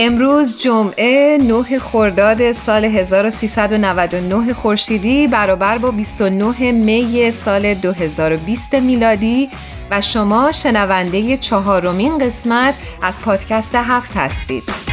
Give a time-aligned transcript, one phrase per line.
[0.00, 9.50] امروز جمعه 9 خرداد سال 1399 خورشیدی برابر با 29 می سال 2020 میلادی
[9.90, 14.87] و شما شنونده چهارمین قسمت از پادکست هفت هستید.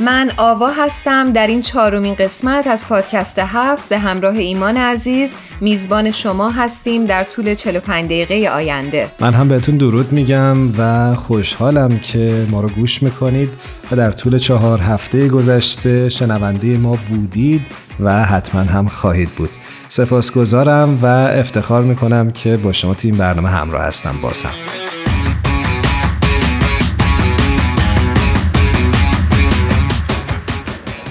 [0.00, 5.34] من آوا هستم در این چهارمین قسمت از پادکست هفت به همراه ایمان عزیز.
[5.60, 9.10] میزبان شما هستیم در طول 45 دقیقه آینده.
[9.20, 13.50] من هم بهتون درود میگم و خوشحالم که ما رو گوش می‌کنید
[13.90, 17.62] و در طول چهار هفته گذشته شنونده ما بودید
[18.00, 19.50] و حتما هم خواهید بود.
[19.88, 24.14] سپاسگزارم و افتخار می‌کنم که با شما تو این برنامه همراه هستم.
[24.22, 24.52] باسم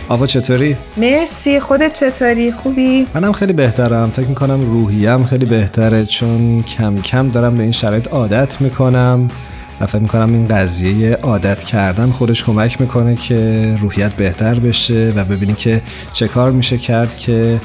[0.09, 6.61] آوا چطوری؟ مرسی خودت چطوری؟ خوبی؟ منم خیلی بهترم فکر می‌کنم روحیم خیلی بهتره چون
[6.61, 9.27] کم کم دارم به این شرایط عادت می‌کنم
[9.81, 15.25] و فکر می‌کنم این قضیه عادت کردن خودش کمک می‌کنه که روحیت بهتر بشه و
[15.25, 15.81] ببینی که
[16.13, 17.59] چه کار میشه کرد که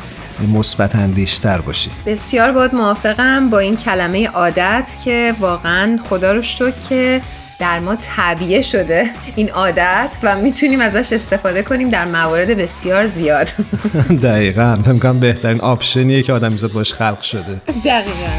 [0.54, 6.72] مثبت اندیشتر باشی بسیار باید موافقم با این کلمه عادت که واقعا خدا رو شکر
[6.88, 7.20] که
[7.58, 13.48] در ما طبیعه شده این عادت و می‌تونیم ازش استفاده کنیم در موارد بسیار زیاد.
[14.22, 14.74] دقیقا.
[14.74, 17.60] فکر بهترین آپشنیه که آدمیزاد باش خلق شده.
[17.84, 18.32] دقیقا.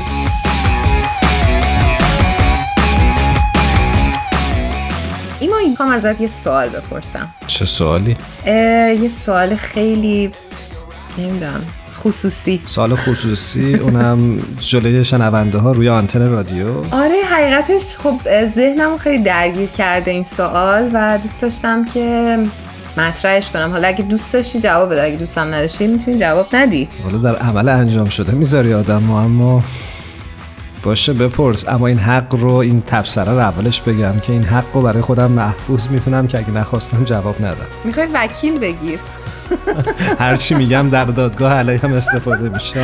[5.40, 7.34] ایما این ازت یه سوال بپرسم.
[7.48, 10.32] چه سوالی؟ یه سوال خیلی
[11.18, 11.62] نمی‌دونم.
[12.04, 12.62] خصوصی.
[12.68, 16.68] سال خصوصی اونم جلوی شنونده ها روی آنتن رادیو.
[16.92, 18.16] آره حقیقتش خب
[18.56, 22.38] ذهنم خیلی درگیر کرده این سوال و دوست داشتم که
[22.98, 23.72] مطرحش کنم.
[23.72, 26.88] حالا اگه دوست داشتی جواب بده اگه دوستم نداشتی می‌تونی جواب ندی.
[27.04, 29.64] حالا در عمل انجام شده می‌ذاری آدم اما
[30.84, 31.68] باشه بپرس.
[31.68, 35.32] اما این حق رو این تبصره رو اولش بگم که این حق رو برای خودم
[35.32, 37.68] محفوظ می‌تونم که اگه نخواستم جواب ندم.
[37.84, 39.00] می‌خوای وکیل بگیر.
[40.20, 42.82] هرچی میگم در دادگاه علیه هم استفاده میشه.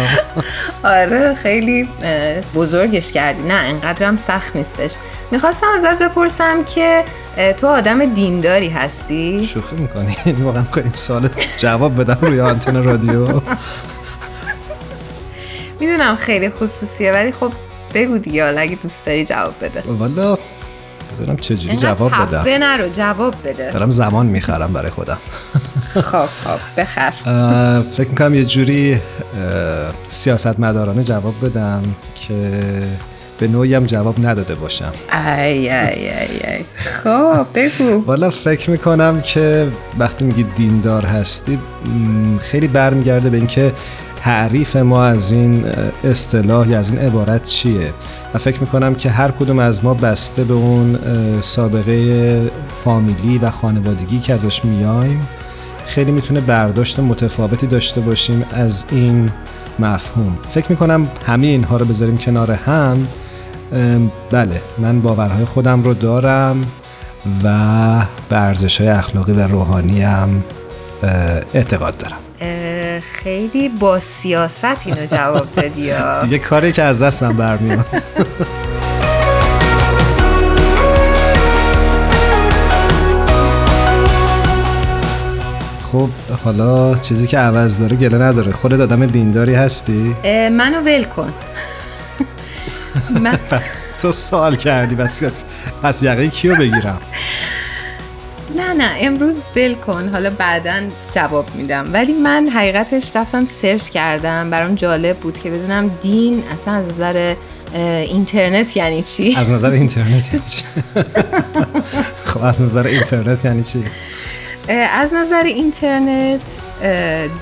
[0.84, 1.90] آره خیلی
[2.56, 3.42] بزرگش کردی.
[3.44, 4.96] نه انقدر هم سخت نیستش.
[5.32, 7.04] می‌خواستم ازت بپرسم که
[7.58, 13.42] تو آدم دینداری هستی؟ شوخی می‌کنی؟ واقعا این سال جواب بدم روی آنتن رادیو؟
[15.80, 17.54] می‌دونم خیلی خصوصیه ولی خب
[17.94, 19.84] بگو دیگه اگه دوست داری جواب بده.
[19.88, 20.38] والا
[21.14, 23.72] بذارم چجوری جواب بدم؟ نرو جواب بده.
[23.72, 25.18] دارم زمان می‌خرم برای خودم.
[25.94, 27.12] خب خب بخر.
[27.82, 29.02] فکر می‌کنم یه جوری
[30.08, 31.82] سیاست مدارانه جواب بدم
[32.16, 32.52] که
[33.40, 34.92] به نوعی هم جواب نداده باشم.
[35.28, 36.10] ای ای ای
[36.48, 36.66] ای.
[36.76, 38.04] خب بگو.
[38.06, 39.68] والا فکر می‌کنم که
[40.00, 41.60] وقتی میگی دیندار هستی
[42.40, 43.72] خیلی برمیگرده به اینکه
[44.24, 45.66] تعریف ما از این
[46.04, 47.94] اصطلاح یا از این عبارت چیه.
[48.34, 51.00] و فکر می‌کنم که هر کدوم از ما بسته به اون
[51.42, 52.42] سابقه
[52.84, 55.28] فامیلی و خانوادگی که ازش میایم
[55.90, 59.32] خیلی می‌تونه برداشت متفاوتی داشته باشیم از این
[59.80, 60.38] مفهوم.
[60.52, 63.08] فکر می‌کنم همه اینها رو بذاریم کنار هم.
[64.32, 66.62] بله من باورهای خودم رو دارم
[67.44, 67.50] و
[68.30, 70.44] به ارزش های اخلاقی و روحانی هم
[71.54, 72.18] اعتقاد دارم.
[73.02, 75.92] خیلی با سیاست اینو جواب دادی
[76.22, 77.86] دیگه کاری که از دستم برمیاد
[85.92, 86.10] خب
[86.44, 88.52] حالا چیزی که عوض داره گله نداره.
[88.52, 90.16] خودت آدم دینداری هستی؟
[90.52, 91.34] منو ول کن.
[94.02, 95.44] تو سوال کردی بس
[95.84, 97.02] پس یقه کیو بگیرم؟
[98.58, 100.10] نه نه امروز ول کن.
[100.10, 100.74] حالا بعدا
[101.16, 101.94] جواب میدم.
[101.94, 104.50] ولی من حقیقتش رفتم سرچ کردم.
[104.50, 107.36] برام جالب بود که بدونم دین اصلا از نظر
[107.74, 110.64] اینترنت یعنی چی؟ از نظر اینترنت یعنی چی؟
[112.30, 113.84] خب از نظر اینترنت یعنی چی؟
[114.70, 116.40] از نظر اینترنت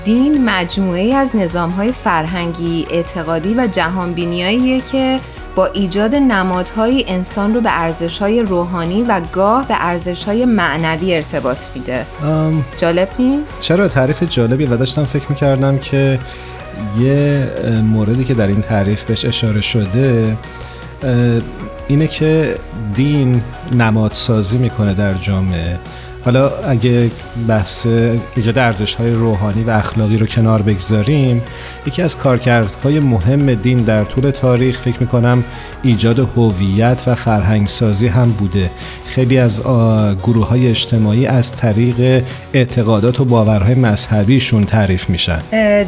[0.04, 5.20] دین مجموعه از نظام های فرهنگی، اعتقادی و جهانبینیاییه که
[5.56, 12.06] با ایجاد نمادهای انسان رو به ارزشهای روحانی و گاه به ارزشهای معنوی ارتباط میده.
[12.78, 16.18] جالب نیست؟ چرا تعریف جالبی؟ و داشتم فکر می‌کردم که
[17.00, 17.48] یه
[17.82, 20.36] موردی که در این تعریف بهش اشاره شده
[21.88, 22.56] اینه که
[22.94, 23.42] دین
[23.72, 25.78] نمادسازی می‌کنه در جامعه.
[26.28, 27.10] حالا اگه
[27.48, 27.86] بحث
[28.36, 31.42] ایجاد ارزش های روحانی و اخلاقی رو کنار بگذاریم
[31.86, 35.44] یکی از کارکردهای مهم دین در طول تاریخ فکر می‌کنم
[35.82, 38.70] ایجاد هویت و فرهنگسازی هم بوده.
[39.06, 39.60] خیلی از
[40.22, 45.38] گروه های اجتماعی از طریق اعتقادات و باورهای مذهبیشون تعریف میشن.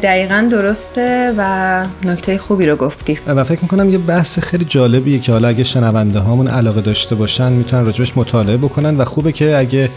[0.02, 3.18] دقیقا درسته و نکته خوبی رو گفتی.
[3.26, 7.52] و فکر می‌کنم یه بحث خیلی جالبیه که حالا اگه شنونده هامون علاقه داشته باشن
[7.52, 9.90] می‌تونن راجبش مطالعه بکنن و خوبه که اگه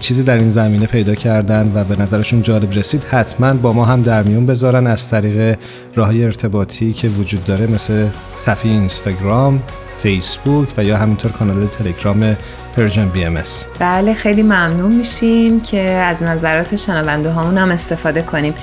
[0.00, 4.02] چیزی در این زمینه پیدا کردن و به نظرشون جالب رسید حتما با ما هم
[4.02, 5.58] در میون بذارن از طریق
[5.94, 8.06] راه ارتباطی که وجود داره مثل
[8.36, 9.62] صفحه اینستاگرام
[10.02, 12.36] فیسبوک و یا همینطور کانال تلگرام
[12.76, 13.38] Persian BM
[13.78, 18.54] بله خیلی ممنون میشیم که از نظرات شنونده هامون هم استفاده کنیم.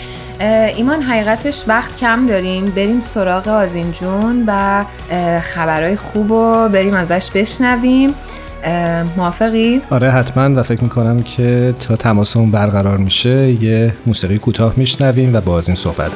[0.75, 2.65] ایمان حقیقتش وقت کم داریم.
[2.65, 4.85] بریم سراغ آزین جون و
[5.41, 8.13] خبرهای خوب رو بریم ازش بشنویم.
[9.17, 15.35] موافقی؟ آره حتما و فکر می‌کنم که تا تماسمون برقرار میشه یه موسیقی کوتاه میشنویم
[15.35, 16.11] و باز این صحبت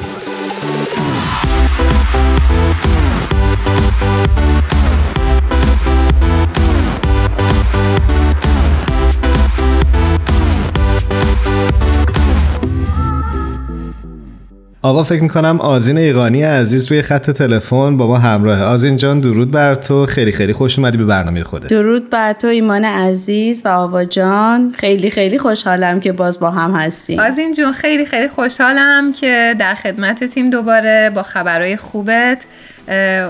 [14.88, 19.50] آقا فکر می‌کنم آزین ایقانی عزیز روی خط تلفن با ما همراهه آزین جان درود
[19.50, 20.06] بر تو.
[20.06, 24.74] خیلی خیلی خوش اومدی به برنامه خوده درود بر تو ایمان عزیز و آوا جان.
[24.78, 27.20] خیلی خیلی خوشحالم که باز با هم هستیم.
[27.20, 32.38] آزین جون خیلی خیلی خوشحالم که در خدمت تیم دوباره با خبرهای خوبت.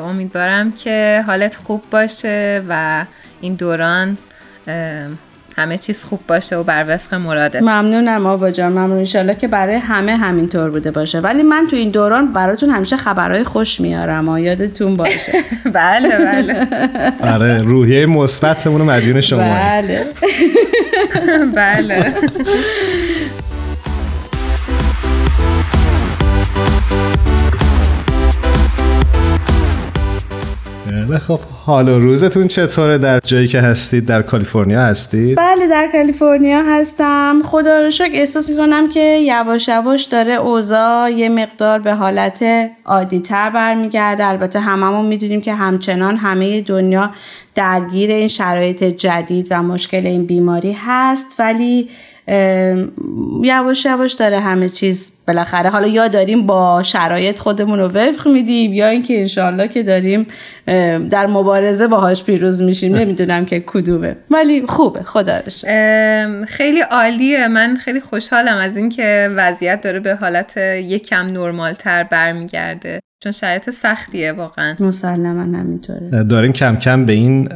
[0.09, 3.05] امیدوارم که حالت خوب باشه و
[3.41, 4.17] این دوران
[5.59, 7.61] همه چیز خوب باشه و بر وفق مراده.
[7.61, 8.99] ممنونم آبا جان ممنون.
[8.99, 11.21] انشالله که برای همه همینطور بوده باشه.
[11.21, 14.29] ولی من تو این دوران براتون همیشه خبرهای خوش میارم.
[14.29, 15.33] و یادتون باشه.
[15.75, 16.67] بله بله.
[17.35, 19.39] آره روحیه مثبتمون مدیون شما.
[19.39, 20.07] بله.
[21.55, 22.15] بله.
[31.17, 37.43] خب حال روزتون چطوره در جایی که هستید؟ در کالیفرنیا هستید؟ بله در کالیفرنیا هستم.
[37.45, 42.45] خدا رو شکر احساس می‌کنم که یواش یواش داره اوضاع یه مقدار به حالت
[42.85, 44.27] عادی تر برمیگرده.
[44.27, 47.11] البته هممون می‌دونیم که همچنان همه دنیا
[47.55, 51.37] درگیر این شرایط جدید و مشکل این بیماری هست.
[51.39, 51.89] ولی
[53.43, 55.71] یواش یواش داره همه چیز بالاخره.
[55.71, 60.27] حالا یا داریم با شرایط خودمون رو وفق میدیم یا اینکه انشالله که داریم
[61.11, 62.97] در مبارزه باهاش پیروز میشیم.
[62.97, 64.17] نمی‌دونم که کدومه.
[64.31, 65.03] ولی خوبه.
[65.03, 65.41] خدا
[66.49, 67.49] خیلی عالیه.
[67.49, 73.01] من خیلی خوشحالم از اینکه وضعیت داره به حالت یکم نرمال تر برمیگرده.
[73.23, 74.77] چون شرایط سختیه واقعا.
[74.81, 76.25] مسلما همینطوره.
[76.25, 77.49] داریم کم کم به این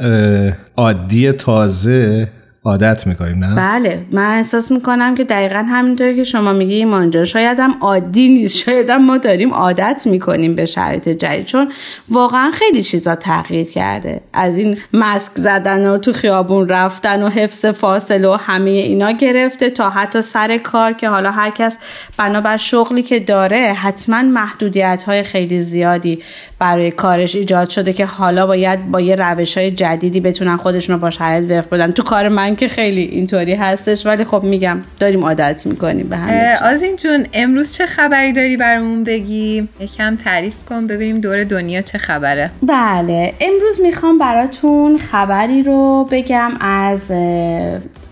[0.77, 2.27] عادی تازه
[2.65, 4.05] عادت می‌کنیم نه؟ بله.
[4.11, 8.57] من احساس می‌کنم که دقیقا همینطوری که شما میگی ایمان شاید هم عادی نیست.
[8.57, 11.71] شاید هم ما داریم عادت می‌کنیم به شرایط جدید چون
[12.09, 14.21] واقعا خیلی چیزا تغییر کرده.
[14.33, 19.69] از این مسک زدن و تو خیابون رفتن و حفظ فاصله و همه اینا گرفته
[19.69, 21.77] تا حتی سر کار که حالا هر کس
[22.17, 26.19] بنابر شغلی که داره حتما محدودیت های خیلی زیادی
[26.59, 31.01] برای کارش ایجاد شده که حالا باید با یه روش های جدیدی بتونن خودشون رو
[31.01, 31.91] با شرایط وفق بدن.
[31.91, 36.55] تو کار من که خیلی اینطوری هستش ولی خب میگم داریم عادت می‌کنیم به همه
[36.63, 41.97] آزین جون امروز چه خبری داری برامون بگی؟ یکم تعریف کن ببینیم دور دنیا چه
[41.97, 42.51] خبره.
[42.63, 47.11] بله امروز می‌خوام براتون خبری رو بگم از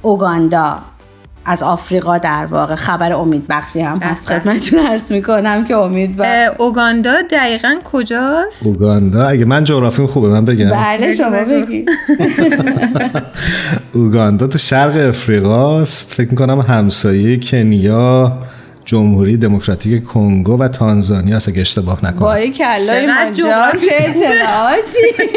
[0.01, 0.79] اوگاندا.
[1.45, 4.27] از آفریقا در واقع خبر امید بخشی هم هست.
[4.27, 9.27] خدمتتون عرض می‌کنم که امید بخش اوگاندا دقیقا کجاست؟ اوگاندا.
[9.27, 10.69] اگه من جغرافیم خوبه من بگم.
[10.69, 11.89] بله شما بگید.
[13.93, 16.13] اوگاندا تو شرق افریقاست.
[16.13, 18.37] فکر می‌کنم همسایه کنیا
[18.85, 22.19] جمهوری دموکراتیک کنگو و تانزانیا است اگه اشتباه نکنم.
[22.19, 25.31] باریکلا ایمان جان جغرافی چه اطلاعاتی؟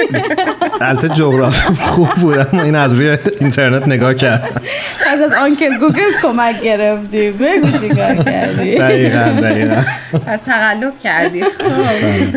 [0.81, 4.63] البته جغرافی خوب بود اما این از روی اینترنت نگاه کرد.
[5.07, 9.83] از از uncle Google کمک گرفتی بگو چیکار کردی؟ دقیقا دقیقا.
[10.27, 11.45] از تقلب کردی.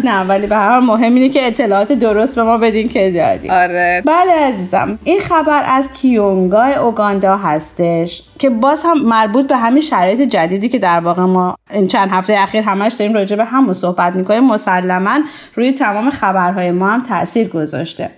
[0.04, 3.50] نه ولی به هر حال مهم اینه که اطلاعات درست به ما بدین که دادی.
[3.50, 4.04] آره.
[4.06, 10.22] بله عزیزم این خبر از کیونگا اوگاندا هستش که باز هم مربوط به همین شرایط
[10.22, 14.16] جدیدی که در واقع ما این چند هفته اخیر همش داریم راجع به همون صحبت
[14.16, 14.44] می‌کنیم.
[14.44, 15.20] مسلما
[15.56, 18.10] روی تمام خبرهای ما هم تاثیر گذاشته.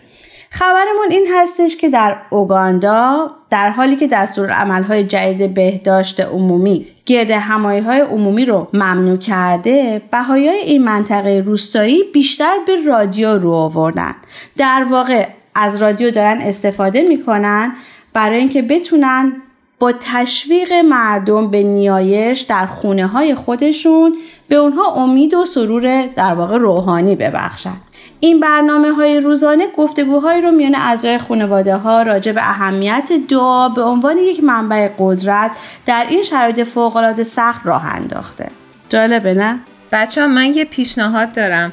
[0.51, 7.32] خبرمون این هستش که در اوگاندا در حالی که دستور عملهای جدید بهداشت عمومی گرد
[7.32, 14.15] همایی های عمومی رو ممنوع کرده بهایی این منطقه روستایی بیشتر به رادیو رو آوردن.
[14.58, 17.74] در واقع از رادیو دارن استفاده می‌کنن
[18.13, 19.34] برای اینکه بتونن
[19.79, 24.15] با تشویق مردم به نیایش در خونه های خودشون
[24.48, 27.74] به اونها امید و سرور در واقع روحانی ببخشن.
[28.19, 33.81] این برنامه های روزانه گفتگوهایی رو میان اعضای خانواده ها راجع به اهمیت دعا به
[33.81, 35.51] عنوان یک منبع قدرت
[35.85, 38.47] در این شرایط فوق العاده سخت راه انداخته.
[38.89, 39.59] جالبه نه؟
[39.91, 41.71] بچه ها من یه پیشنهاد دارم.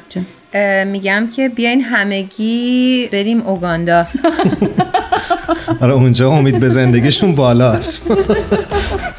[0.87, 4.07] میگم که بیاین همگی بریم اوگاندا.
[5.81, 8.11] آره اونجا امید به زندگیشون بالاست.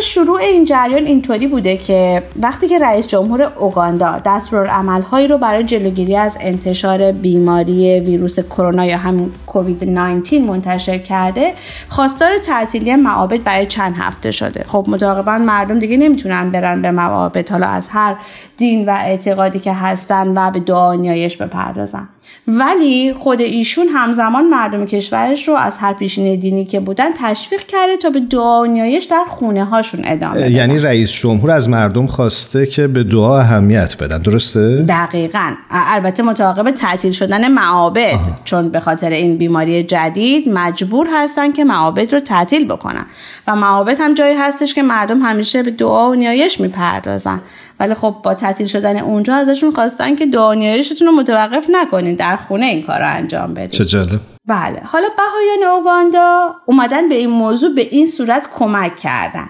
[0.00, 6.16] شروع این جریان اینطوری بوده که وقتی که رئیس جمهور اوگاندا دستورالعملهایی رو برای جلوگیری
[6.16, 11.52] از انتشار بیماری ویروس کرونا یا همین کووید 19 منتشر کرده
[11.88, 14.64] خواستار تعطیلی معابد برای چند هفته شده.
[14.68, 17.50] خب متعاقبا مردم دیگه نمی‌تونن برن به معابد.
[17.50, 18.16] حالا از هر
[18.58, 22.08] دین و اعتقادی که هستن و به دعا نیایش بپردازن.
[22.48, 27.96] ولی خود ایشون همزمان مردم کشورش رو از هر پیشینه دینی که بودن تشویق کرده
[27.96, 30.52] تا به دعا و نیایش در خونه هاشون ادامه بدن.
[30.52, 34.18] یعنی رئیس جمهور از مردم خواسته که به دعا اهمیت بدن.
[34.18, 35.52] درسته؟ دقیقا.
[35.70, 38.18] البته متعاقب تعطیل شدن معابد.
[38.44, 43.06] چون به خاطر این بیماری جدید مجبور هستن که معابد رو تعطیل بکنن.
[43.46, 47.40] و معابد هم جایی هستش که مردم همیشه به دعا و نیایش می‌پردازن.
[47.80, 52.14] ولی خب با تعطیل شدن اونجا ازشون خواستن که دعا و نیایشتون رو متوقف نکنین
[52.14, 53.68] در خونه این کار رو انجام بدین.
[53.68, 54.20] چه جالب.
[54.46, 54.80] بله.
[54.84, 59.48] حالا بهایان اوگاندا اومدن به این موضوع به این صورت کمک کردن.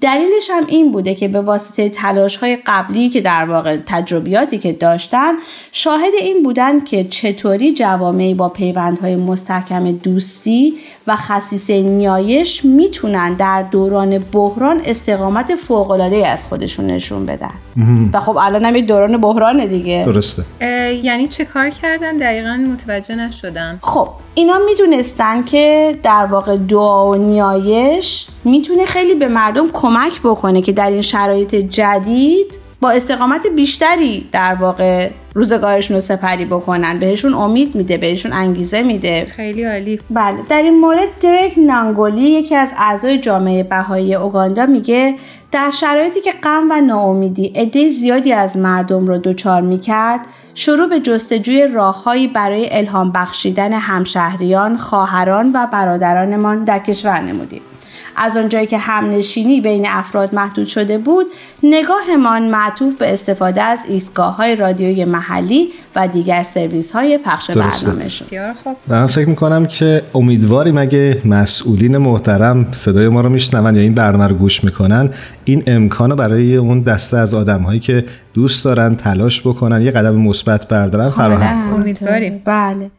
[0.00, 4.72] دلیلش هم این بوده که به واسطه تلاش های قبلی که در واقع تجربیاتی که
[4.72, 5.32] داشتن
[5.72, 10.74] شاهد این بودن که چطوری جوامعی با پیوندهای مستحکم دوستی
[11.06, 17.54] و خصیص نیایش می‌تونن در دوران بحران استقامت فوق‌العاده از خودشون نشون بدن.
[18.12, 20.02] و خب الان هم دوران بحرانه دیگه.
[20.06, 20.44] درسته.
[21.02, 23.78] یعنی چه کار کردن؟ دقیقا متوجه نشدم.
[23.82, 30.62] خب اینا می‌دونستن که در واقع دعا و نیایش می‌تونه خیلی به مردم کمک بکنه
[30.62, 32.46] که در این شرایط جدید
[32.80, 36.98] با استقامت بیشتری در واقع روزگارشون رو سپری بکنن.
[36.98, 39.26] بهشون امید میده بهشون انگیزه میده.
[39.36, 40.00] خیلی عالی.
[40.10, 45.14] بله در این مورد درک نانگولی یکی از اعضای جامعه بهایی اوگاندا میگه
[45.52, 50.20] در شرایطی که غم و ناامیدی عده زیادی از مردم رو دچار می‌کرد
[50.54, 57.62] شروع به جستجوی راههایی برای الهام بخشیدن همشهریان، خواهران و برادرانمان در کشور نمودیم.
[58.16, 61.26] از آنجایی که همنشینی بین افراد محدود شده بود
[61.62, 67.86] نگاهمان معطوف به استفاده از ایستگاه های رادیویی محلی و دیگر سرویس های پخش درسته.
[67.86, 68.52] برنامه شد.
[68.64, 68.76] خوب.
[68.88, 73.94] و من فکر می‌کنم که امیدواریم اگه مسئولین محترم صدای ما رو میشنون یا این
[73.94, 75.10] برنامه رو گوش می‌کنن
[75.44, 79.90] این امکان رو برای اون دسته از آدم هایی که دوست دارن تلاش بکنن یه
[79.90, 81.80] قدم مثبت بردارن فراهم کنن.
[81.80, 82.42] امیدواریم.
[82.44, 82.90] بله.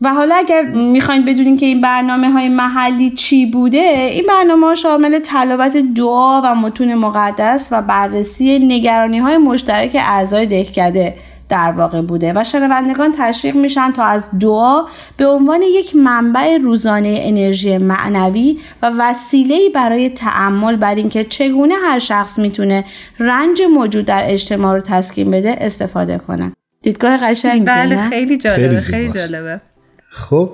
[0.00, 4.74] و حالا اگر می‌خواین بدونین که این برنامه های محلی چی بوده این برنامه ها
[4.74, 11.14] شامل تلاوت دعا و متون مقدس و بررسی نگرانی های مشترک اعضای دهکده
[11.48, 12.32] در واقع بوده.
[12.36, 14.82] و شنوندگان تشویق میشن تا از دعا
[15.16, 21.98] به عنوان یک منبع روزانه انرژی معنوی و وسیله‌ای برای تعمل بر اینکه چگونه هر
[21.98, 22.84] شخص می‌تونه
[23.18, 26.52] رنج موجود در اجتماع رو تسکین بده استفاده کنه.
[26.82, 29.12] دیدگاه قشنگی بله خیلی جالبه خیلی.
[29.12, 29.60] جالبه.
[30.10, 30.50] خب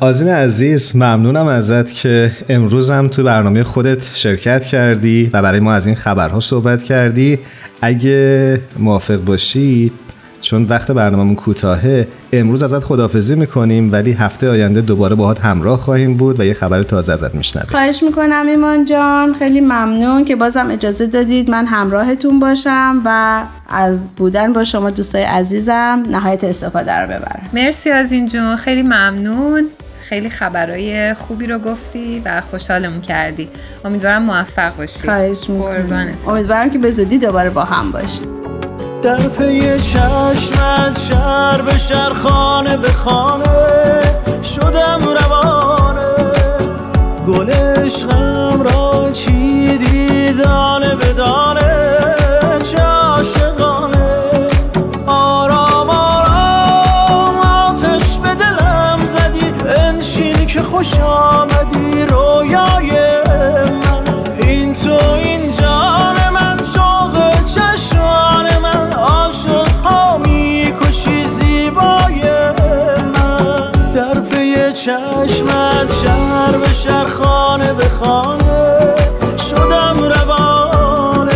[0.00, 5.72] آزین عزیز ممنونم ازت که امروز هم تو برنامه خودت شرکت کردی و برای ما
[5.72, 7.38] از این خبرها صحبت کردی.
[7.80, 9.92] اگه موافق باشی
[10.44, 16.14] چون وقت برنامهمون کوتاهه امروز ازت خدافزی می‌کنیم ولی هفته آینده دوباره باهات همراه خواهیم
[16.14, 17.68] بود و یه خبر تازه ازت میشنویم.
[17.70, 24.08] خواهش می‌کنم ایمان جان خیلی ممنون که بازم اجازه دادید من همراهتون باشم و از
[24.16, 27.42] بودن با شما دوستای عزیزم نهایت استفاده رو ببرم.
[27.52, 29.66] مرسی از این جون خیلی ممنون.
[30.08, 33.48] خیلی خبرای خوبی رو گفتی و خوشحالمون کردی.
[33.84, 35.08] امیدوارم موفق باشی.
[35.08, 36.08] خواهش می‌کنم.
[36.28, 38.43] امیدوارم که به زودی دوباره با هم باشیم.
[39.04, 44.00] در پی چشمت شهر به شهر خانه به خانه
[44.42, 46.32] شدم روانه.
[47.26, 52.04] گل عشقم را چیدی دانه به دانه
[55.06, 62.23] آرام آرام آتش به دلم زدی انشین که خوش آمدی رویای
[76.84, 78.94] شهر به خانه
[79.36, 81.32] شدم روانه.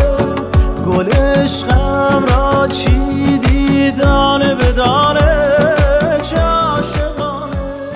[0.87, 5.49] گل عشقم را چیدی دانه به دانه.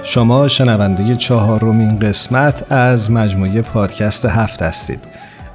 [0.03, 5.05] شما شنونده چهارمین قسمت از مجموعه پادکست هفت هستید.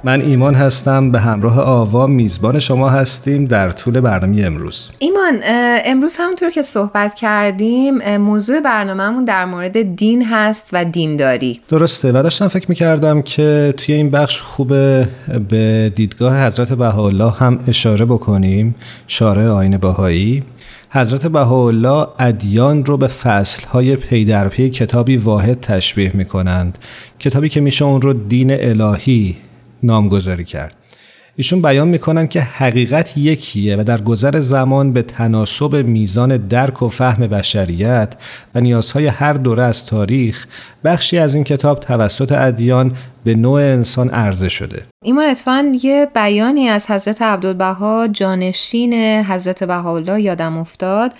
[0.04, 4.90] من ایمان هستم به همراه آوا میزبان شما هستیم در طول برنامه امروز.
[4.98, 5.40] ایمان
[5.84, 11.60] امروز همونطور که صحبت کردیم موضوع برنامهمون در مورد دین هست و دینداری.
[11.68, 15.08] درسته و داشتم فکر می‌کردم که توی این بخش خوبه
[15.48, 18.74] به دیدگاه حضرت بهاءالله هم اشاره بکنیم
[19.06, 20.42] شارع آین باهایی
[20.90, 26.78] حضرت بهاءالله ادیان رو به فصلهای پی در پی کتابی واحد تشبیه می کنند
[27.18, 29.36] کتابی که میشه اون رو دین الهی
[29.82, 30.74] نامگذاری کرد.
[31.36, 36.88] ایشون بیان می‌کنن که حقیقت یکیه و در گذر زمان به تناسب میزان درک و
[36.88, 38.14] فهم بشریت
[38.54, 40.46] و نیازهای هر دوره از تاریخ
[40.84, 42.92] بخشی از این کتاب توسط ادیان
[43.24, 44.82] به نوع انسان عرضه شده.
[45.04, 51.12] ایمان اتفاقا یه بیانی از حضرت عبدالبها جانشین حضرت بهاءالله یادم افتاد.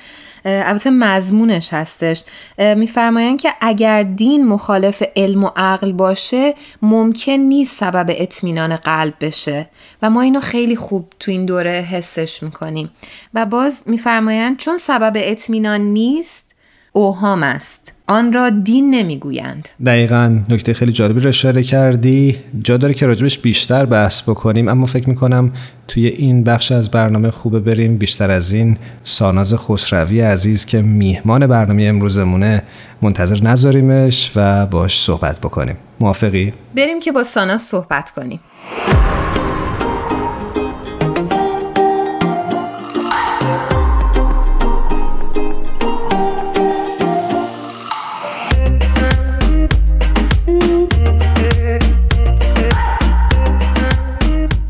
[0.48, 2.24] البته مضمونش هستش.
[2.58, 9.68] میفرمایند که اگر دین مخالف علم و عقل باشه ممکن نیست سبب اطمینان قلب بشه.
[10.02, 12.90] و ما اینو خیلی خوب تو این دوره حسش می‌کنیم.
[13.34, 16.54] و باز میفرمایند چون سبب اطمینان نیست
[16.92, 17.92] اوهام است.
[18.08, 19.68] آن را دین نمی‌گویند.
[19.86, 22.36] دقیقا نکته خیلی جالبی رو اشاره کردی.
[22.64, 25.52] جا داره که راجبش بیشتر بحث بکنیم اما فکر می‌کنم
[25.88, 31.46] توی این بخش از برنامه خوبه بریم بیشتر از این ساناز خسروی عزیز که میهمان
[31.46, 32.62] برنامه امروزمونه
[33.02, 35.76] منتظر نذاریمش و باش صحبت بکنیم.
[36.00, 38.40] موافقی؟ بریم که با ساناز صحبت کنیم.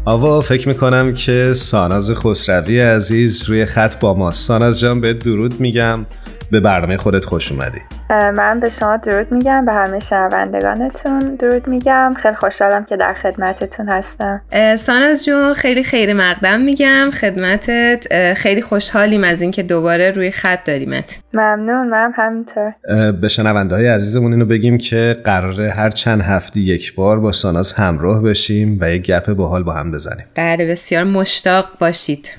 [0.09, 4.33] آوا فکر می‌کنم که ساناز خسروی عزیز روی خط با ما.
[4.33, 6.07] ساناز جان به درود میگم.
[6.51, 7.98] به برنامه خودت خوش اومدی.
[8.11, 12.15] من به شما درود میگم به همه شنوندگانتون درود میگم.
[12.23, 14.41] خیلی خوشحالم که در خدمتتون هستم.
[14.77, 17.11] ساناز جون خیلی خیلی مقدم میگم.
[17.11, 21.19] خدمتت خیلی خوشحالیم از اینکه دوباره روی خط داریمت.
[21.35, 22.75] ممنون من همینطور.
[23.21, 27.73] به شنونده های عزیزمون اینو بگیم که قراره هر چند هفته یک بار با ساناز
[27.73, 30.25] همراه بشیم و یک گپ باحال با هم بزنیم.
[30.35, 32.29] بله بسیار مشتاق باشید.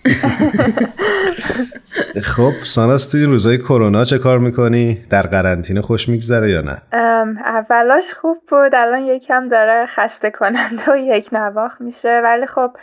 [2.24, 5.28] خب ساناز توی این روزای کرونا چه کار می‌کنی؟ در
[5.60, 6.82] قرنطینه خوش میگذره یا نه؟
[7.46, 12.22] اولاش خوب بود الان یکم داره خسته کننده و یک نواخ میشه.
[12.24, 12.78] ولی خب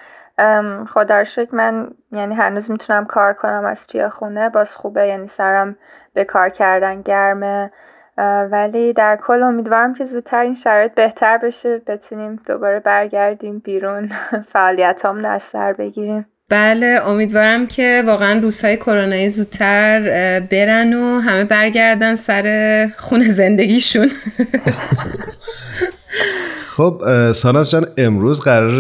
[0.89, 4.49] خدا شکر من یعنی هنوز می‌تونم کار کنم از توی خونه.
[4.49, 5.77] باز خوبه یعنی سرم
[6.15, 7.71] به کار کردن گرمه.
[8.51, 14.13] ولی در کل امیدوارم که زودتر این شرایط بهتر بشه بتونیم دوباره برگردیم بیرون.
[14.53, 16.27] فعالیت هم سر بگیریم.
[16.49, 20.01] بله امیدوارم که واقعا روزهای کرونایی زودتر
[20.41, 24.11] برن و همه برگردن سر خونه زندگیشون.
[26.77, 28.71] خب ساناز جان امروز قرار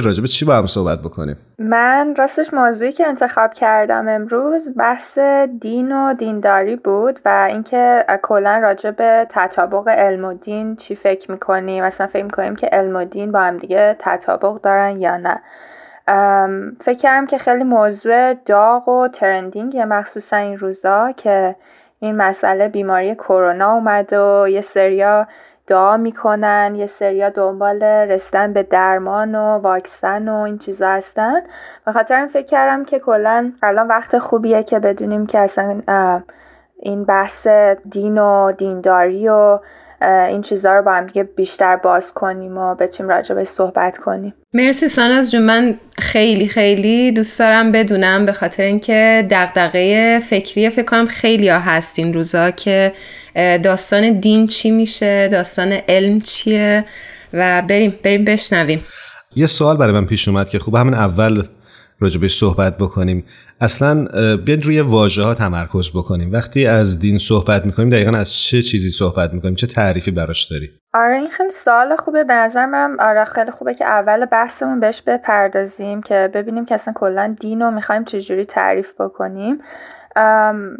[0.00, 5.18] راجب چی با هم صحبت بکنیم؟ من راستش موضوعی که انتخاب کردم امروز بحث
[5.60, 11.30] دین و دینداری بود و اینکه کلا راجع به تطابق علم و دین چی فکر
[11.30, 11.84] می‌کنیم.
[11.84, 15.40] مثلا فکر می‌کنیم که علم و دین با هم دیگه تطابق دارن یا نه.
[16.80, 21.56] فکر کردم که خیلی موضوع داغ و ترندینگ مخصوصا این روزا که
[22.00, 25.26] این مسئله بیماری کرونا اومد و یه سریا
[25.66, 31.40] دعا می‌کنن یه سریا دنبال رسیدن به درمان و واکسن و این چیزا هستن.
[31.86, 35.82] به خاطر این فکر کردم که کلا الان وقت خوبیه که بدونیم که اصلا
[36.76, 37.46] این بحث
[37.90, 39.58] دین و دینداری و
[40.02, 44.34] این چیزها رو با هم دیگه بیشتر باز کنیم و بتونیم راجع به صحبت کنیم.
[44.52, 50.84] مرسی ساناز جون من خیلی خیلی دوست دارم بدونم به خاطر اینکه دغدغه فکری فکر
[50.84, 52.92] کنم خیلی ها هست این روزا که
[53.64, 56.84] داستان دین چی میشه داستان علم چیه
[57.32, 58.84] و بریم بریم بشنویم.
[59.36, 61.42] یه سوال برای من پیش اومد که خوب همین اول
[62.00, 63.24] راجبش صحبت بکنیم.
[63.60, 64.04] اصلا
[64.36, 66.32] بیاید روی واژه ها تمرکز بکنیم.
[66.32, 70.70] وقتی از دین صحبت می‌کنیم دقیقا از چه چیزی صحبت می‌کنیم؟ چه تعریفی براش داری؟
[70.94, 72.24] آره این خیلی سوال خوبه.
[72.24, 76.94] به نظر من آره خیلی خوبه که اول بحثمون بهش بپردازیم که ببینیم که اصلا
[76.96, 79.58] کلا دین رو می‌خوایم چجوری تعریف بکنیم.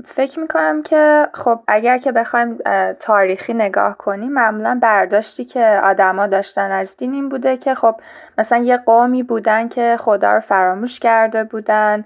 [0.04, 2.58] فکر می‌کنم که خب اگر که بخوایم
[3.00, 8.00] تاریخی نگاه کنیم معمولا برداشتی که آدما داشتن از دین این بوده که خب
[8.38, 12.04] مثلا یه قومی بودن که خدا رو فراموش کرده بودن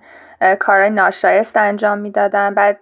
[0.59, 2.79] کارهای ناشایست انجام می‌دادن بعد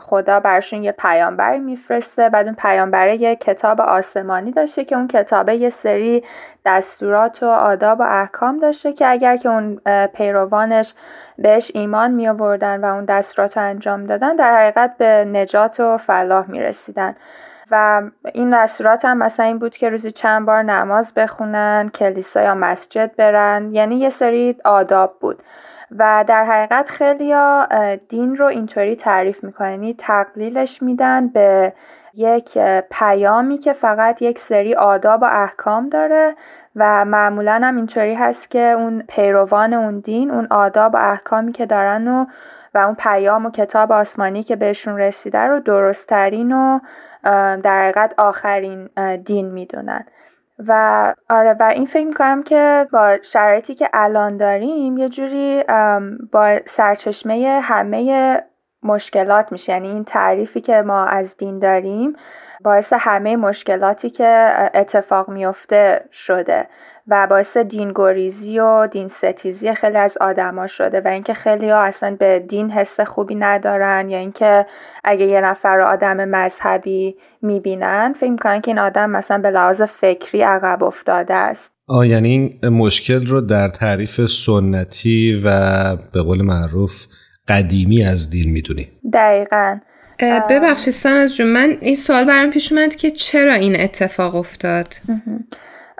[0.00, 5.56] خدا برشون یه پیامبری میفرسته بعد اون پیامبره یه کتاب آسمانی داشته که اون کتابه
[5.56, 6.24] یه سری
[6.66, 10.94] دستورات و آداب و احکام داشته که اگر که اون پیروانش
[11.42, 16.50] بهش ایمان می آوردن و اون دستورات انجام دادن در حقیقت به نجات و فلاح
[16.50, 17.16] می رسیدن
[17.70, 18.02] و
[18.34, 23.16] این دستورات هم مثلا این بود که روزی چند بار نماز بخونن کلیسا یا مسجد
[23.16, 25.42] برن یعنی یه سری آداب بود.
[25.98, 27.34] و در حقیقت خیلی
[28.08, 31.72] دین رو اینطوری تعریف می‌کنن یعنی تقلیلش میدن به
[32.14, 32.58] یک
[32.90, 36.34] پیامی که فقط یک سری آداب و احکام داره
[36.76, 41.66] و معمولا هم اینطوری هست که اون پیروان اون دین اون آداب و احکامی که
[41.66, 42.26] دارن و
[42.74, 46.78] و اون پیام و کتاب آسمانی که بهشون رسیده رو درستترین و
[47.62, 48.88] در حقیقت آخرین
[49.24, 50.04] دین می‌دونن.
[50.68, 55.64] و آره و این فکر می‌کنم که با شرایطی که الان داریم یه جوری
[56.32, 58.42] با سرچشمه همه
[58.82, 59.72] مشکلات میشه.
[59.72, 62.16] یعنی این تعریفی که ما از دین داریم
[62.64, 66.66] باعث همه مشکلاتی که اتفاق میفته شده
[67.08, 72.16] و باعث دینگوریزی و دین ستیزی خیلی از آدما شده و اینکه خیلی ها اصلا
[72.18, 74.66] به دین حس خوبی ندارن یا اینکه
[75.04, 79.82] اگه یه نفر رو آدم مذهبی می‌بینن فکر می‌کنن که این آدم مثلا به لحاظ
[79.82, 81.72] فکری عقب افتاده است.
[81.88, 85.50] آه یعنی این مشکل رو در تعریف سنتی و
[86.12, 86.92] به قول معروف
[87.48, 88.88] قدیمی از دین می‌دونی.
[89.12, 89.78] دقیقا.
[90.22, 94.86] ببخشید از جون من این سوال برام پیش اومد که چرا این اتفاق افتاد؟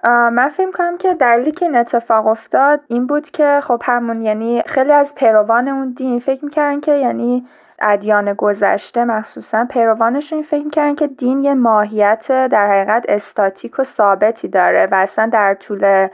[0.05, 4.63] من فکر کنم که دلیلی که این اتفاق افتاد این بود که خب همون یعنی
[4.67, 7.47] خیلی از پیروان اون دین فکر می‌کردن که یعنی
[7.79, 14.49] ادیان گذشته مخصوصا پیروانشون فکر می‌کردن که دین یه ماهیت در حقیقت استاتیک و ثابتی
[14.49, 16.09] داره و اصلا در طول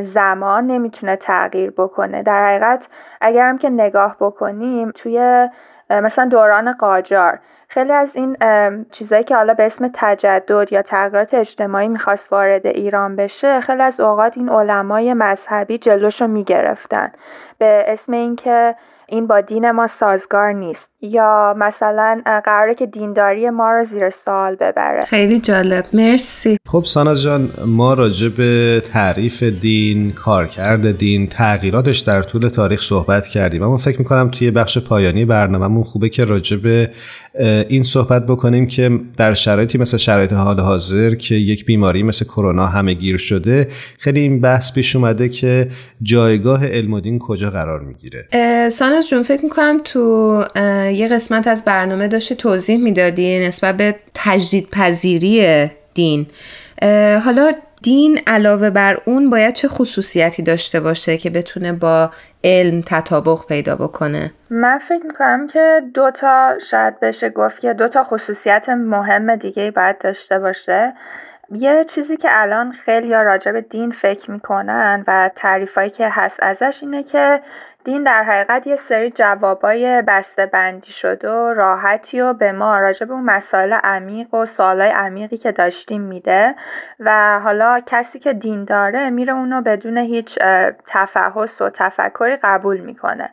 [0.00, 2.22] زمان نمی‌تونه تغییر بکنه.
[2.22, 2.88] در حقیقت
[3.20, 5.48] اگر هم که نگاه بکنیم توی
[5.90, 7.38] مثلا دوران قاجار.
[7.68, 8.36] خیلی از این
[8.90, 14.00] چیزایی که حالا به اسم تجدد یا تغییرات اجتماعی می‌خواست وارد ایران بشه خیلی از
[14.00, 17.12] اوقات این علمای مذهبی جلوش رو می‌گرفتن.
[17.58, 18.74] به اسم اینکه
[19.06, 20.90] این با دین ما سازگار نیست.
[21.02, 25.04] یا مثلا قراره که دینداری ما رو زیر سوال ببره.
[25.04, 25.84] خیلی جالب.
[25.92, 26.58] مرسی.
[26.66, 33.26] خب ساناز جان ما راجع به تعریف دین کارکرد دین تغییراتش در طول تاریخ صحبت
[33.26, 33.62] کردیم.
[33.62, 36.90] اما فکر می‌کنم توی بخش پایانی برنامهمون خوبه که راجع به
[37.68, 42.66] این صحبت بکنیم که در شرایطی مثل شرایط حال حاضر که یک بیماری مثل کرونا
[42.66, 45.68] همه گیر شده خیلی این بحث پیش اومده که
[46.02, 48.28] جایگاه علم و دین کجا قرار می‌گیره.
[48.68, 50.44] ساناز جون فکر می‌کنم تو
[50.92, 56.26] یه قسمت از برنامه داشته توضیح می‌دادی نسبت به تجدید پذیری دین
[57.24, 62.10] حالا دین علاوه بر اون باید چه خصوصیتی داشته باشه که بتونه با
[62.44, 67.88] علم تطابق پیدا بکنه؟ من فکر می‌کنم که دو تا شاید بشه گفت که دو
[67.88, 70.92] تا خصوصیت مهم دیگه باید داشته باشه.
[71.52, 76.78] یه چیزی که الان خیلی راجع به دین فکر می‌کنن و تعریفایی که هست ازش
[76.82, 77.40] اینه که
[77.90, 83.06] دین در حقیقت یه سری جوابای بسته بندی شده و راحتی و به ما راجع
[83.06, 86.54] به اون مسائل عمیق و سوالای عمیقی که داشتیم میده
[87.00, 90.38] و حالا کسی که دین داره میره اونو بدون هیچ
[90.86, 93.30] تفحص و تفکری قبول می‌کنه.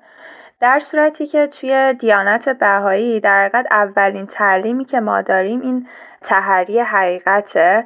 [0.60, 5.88] در صورتی که توی دیانت بهایی در حقیقت اولین تعلیمی که ما داریم این
[6.22, 7.86] تحری حقیقته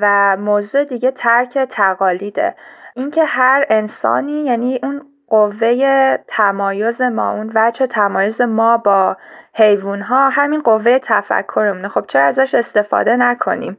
[0.00, 2.54] و موضوع دیگه ترک تقالیده.
[2.94, 9.16] اینکه هر انسانی یعنی اون قوه تمایز ما اون وجه تمایز ما با
[9.54, 13.76] حیوان ها همین قوه تفکرمونه خب چرا ازش استفاده نکنیم؟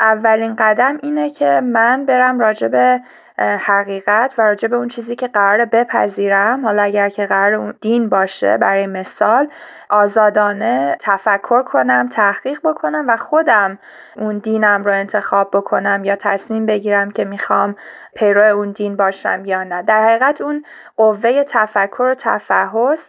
[0.00, 3.00] اولین قدم اینه که من برم راجع به
[3.38, 6.64] حقیقت و راجع به اون چیزی که قرار بپذیرم.
[6.64, 9.48] حالا اگر که قرار دین باشه برای مثال
[9.88, 13.78] آزادانه تفکر کنم تحقیق بکنم و خودم
[14.16, 17.76] اون دینم رو انتخاب بکنم یا تصمیم بگیرم که می‌خوام
[18.14, 19.82] پیرو اون دین باشم یا نه.
[19.82, 20.64] در حقیقت اون
[20.96, 23.08] قوه تفکر و تفحص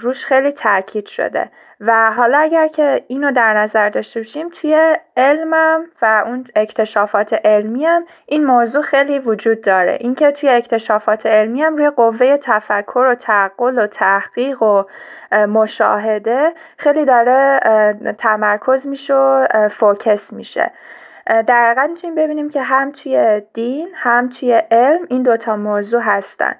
[0.00, 1.50] روش خیلی تاکید شده.
[1.80, 8.00] و حالا اگر که اینو در نظر داشته باشیم توی علمم و اون اکتشافات علمیم
[8.26, 9.96] این موضوع خیلی وجود داره.
[10.00, 14.84] اینکه توی اکتشافات علمیم روی قوه تفکر و تعقل و تحقیق و
[15.32, 17.60] مشاهده خیلی داره
[18.18, 20.70] تمرکز میشه و فوکس میشه.
[21.26, 26.54] در حقیقت می‌تونیم ببینیم که هم توی دین هم توی علم این دوتا موضوع هستن.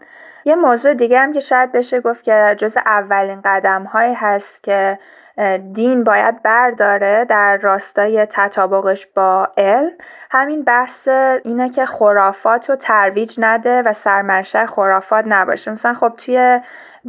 [0.48, 4.98] یه موضوع دیگه هم که شاید بشه گفت که جز اولین قدم هایی هست که
[5.72, 9.90] دین باید برداره در راستای تطابقش با علم
[10.30, 11.08] همین بحث
[11.44, 15.70] اینه که خرافات رو ترویج نده و سرمنشه خرافات نباشه.
[15.70, 16.60] مثلا خب توی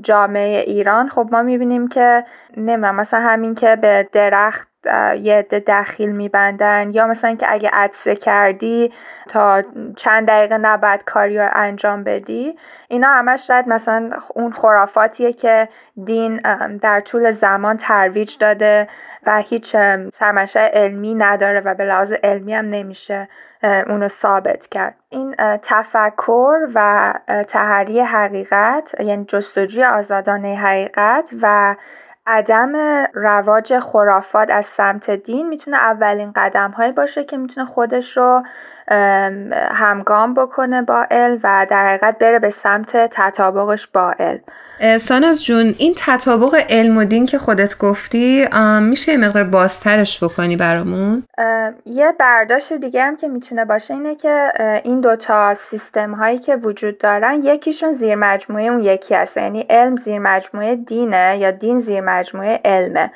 [0.02, 2.26] جامعه ایران خب ما می‌بینیم که
[2.58, 4.69] نمی‌دونم مثلا همین که به درخت
[5.22, 8.94] یه عده دخیل میبندن یا مثلا که اگه عدسه کردی
[9.30, 9.64] تا
[9.96, 15.70] چند دقیقه نباید کاری رو انجام بدی اینا همش شاید مثلا اون خرافاتیه که
[16.06, 16.42] دین
[16.78, 18.88] در طول زمان ترویج داده
[19.26, 19.76] و هیچ
[20.14, 23.28] سرمنشه علمی نداره و به لحاظ علمی هم نمیشه
[23.64, 24.96] اونو ثابت کرد.
[25.10, 27.14] این تفکر و
[27.48, 31.76] تحری حقیقت یعنی جستجوی آزادانه حقیقت و
[32.32, 32.76] عدم
[33.14, 38.44] رواج خرافات از سمت دین می‌تونه اولین قدم هایی باشه که می‌تونه خودش رو
[39.72, 44.40] همگام بکنه با علم و در حقیقت بره به سمت تطابقش با علم
[44.98, 48.48] ساناز جون این تطابق علم و دین که خودت گفتی
[48.82, 51.24] میشه یه مقدار بازترش بکنی برامون؟
[51.86, 54.52] یه برداشت دیگه هم که می‌تونه باشه اینه که
[54.84, 59.38] این دوتا سیستم هایی که وجود دارن یکیشون زیر مجموعه اون یکی هست.
[59.38, 63.12] یعنی علم زیر مجموعه دینه یا دین زیر مجموعه علمه.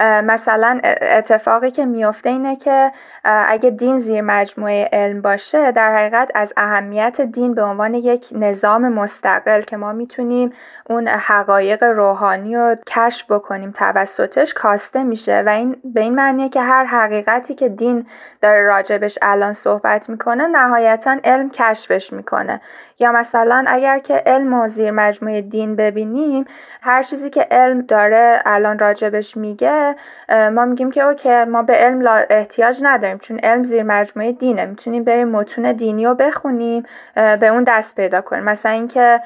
[0.00, 2.92] مثلا اتفاقی که میفته اینه که
[3.24, 8.88] اگه دین زیر مجموعه علم باشه در حقیقت از اهمیت دین به عنوان یک نظام
[8.88, 10.52] مستقل که ما می‌تونیم
[10.90, 15.42] اون حقایق روحانی رو کشف بکنیم توسطش کاسته میشه.
[15.46, 18.06] و این به این معنیه که هر حقیقتی که دین
[18.42, 22.60] داره راجبش الان صحبت می‌کنه نهایتا علم کشفش می‌کنه.
[22.98, 26.44] یا مثلا اگر که علم و زیر مجموعه دین ببینیم
[26.82, 29.96] هر چیزی که علم داره الان راجبش میگه
[30.28, 34.66] ما میگیم که اوکی ما به علم احتیاج نداریم چون علم زیر مجموعه دینه.
[34.66, 36.82] می‌تونیم بریم متون دینی رو بخونیم
[37.14, 38.44] به اون دست پیدا کنیم.
[38.44, 39.20] مثلا اینکه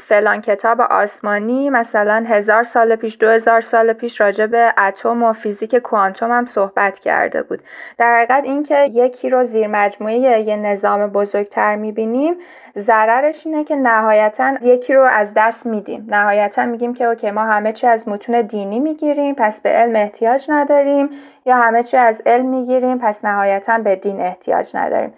[0.00, 5.32] فلان کتاب آسمانی مثلا هزار سال پیش دو هزار سال پیش راجع به اتم و
[5.32, 7.62] فیزیک کوانتوم هم صحبت کرده بود.
[7.98, 12.34] در حقیقت اینکه یکی رو زیر مجموعه یه نظام بزرگتر می‌بینیم
[12.78, 16.06] ضررش اینه که نهایتا یکی رو از دست میدیم.
[16.08, 20.46] نهایتا میگیم که اوکی ما همه چی از متون دینی می‌گیریم پس به علم احتیاج
[20.48, 21.10] نداریم
[21.46, 25.14] یا همه چی از علم می‌گیریم پس نهایتا به دین احتیاج نداریم.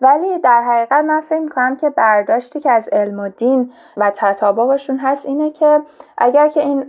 [0.00, 4.98] ولی در حقیقت من فکر می‌کنم که برداشتی که از علم و دین و تطابقشون
[4.98, 5.80] هست اینه که
[6.18, 6.84] اگر که این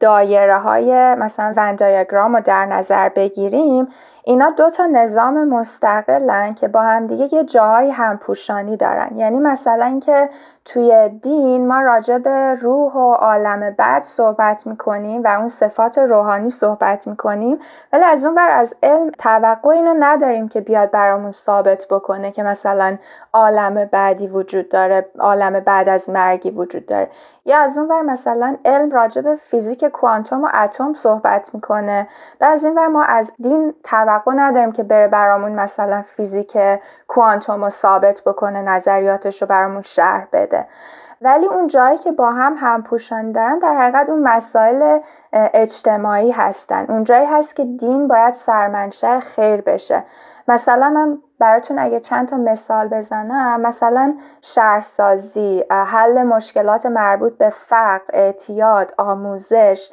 [0.00, 1.78] دایره های مثلا ون
[2.10, 3.88] رو در نظر بگیریم
[4.24, 9.18] اینا دو تا نظام مستقلن که با همدیگه یه جاهای همپوشانی دارن.
[9.18, 10.30] یعنی مثلا که
[10.64, 16.50] توی دین ما راجع به روح و عالم بعد صحبت می‌کنیم و اون صفات روحانی
[16.50, 17.58] صحبت می‌کنیم.
[17.92, 22.42] ولی از اون بر از علم توقع اینو نداریم که بیاد برامون ثابت بکنه که
[22.42, 22.98] مثلا
[23.32, 27.10] عالم بعدی وجود داره عالم بعد از مرگی وجود داره.
[27.44, 32.08] یا از اون ور مثلا علم راجع به فیزیک کوانتوم و اتم صحبت می‌کنه.
[32.40, 36.58] و از این ور ما از دین توقع نداریم که بره برامون مثلا فیزیک
[37.12, 40.66] کوانتوم رو ثابت بکنه نظریاتش رو برامون شرح بده.
[41.22, 44.98] ولی اون جایی که با هم همپوشانی دارن در حقیقت اون مسائل
[45.32, 46.86] اجتماعی هستن.
[46.88, 50.02] اون جایی هست که دین باید سرمنشه خیر بشه.
[50.48, 58.10] مثلا من براتون اگه چند تا مثال بزنم مثلا شهرسازی حل مشکلات مربوط به فقر
[58.12, 59.92] اعتیاد آموزش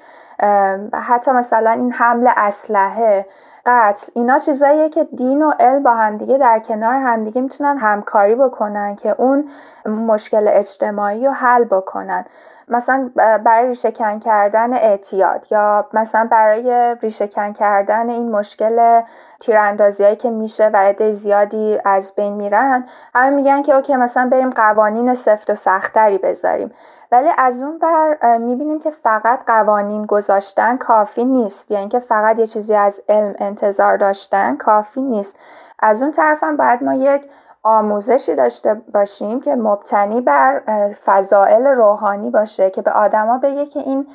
[0.94, 3.26] حتی مثلا این حمل اسلحه.
[3.66, 4.08] قتل.
[4.14, 9.16] اینا چیزاییه که دین و علم با همدیگه در کنار همدیگه می‌تونن همکاری بکنن که
[9.18, 9.50] اون
[9.86, 12.26] مشکل اجتماعی رو حل بکنن.
[12.72, 19.02] مثلا برای ریشهکن کردن اعتیاد یا مثلا برای ریشهکن کردن این مشکل
[19.40, 24.30] تیراندازی هایی که میشه و عده زیادی از بین میرن همه میگن که اوکی مثلا
[24.30, 26.72] بریم قوانین سفت و سختری بذاریم.
[27.12, 31.72] ولی از اون بر می‌بینیم که فقط قوانین گذاشتن کافی نیست.
[31.72, 35.36] یعنی که فقط یه چیزی از علم انتظار داشتن کافی نیست.
[35.80, 37.22] از اون طرفم باید ما یک
[37.64, 40.62] آموزشی داشته باشیم که مبتنی بر
[41.06, 44.08] فضائل روحانی باشه که به آدما بگه که این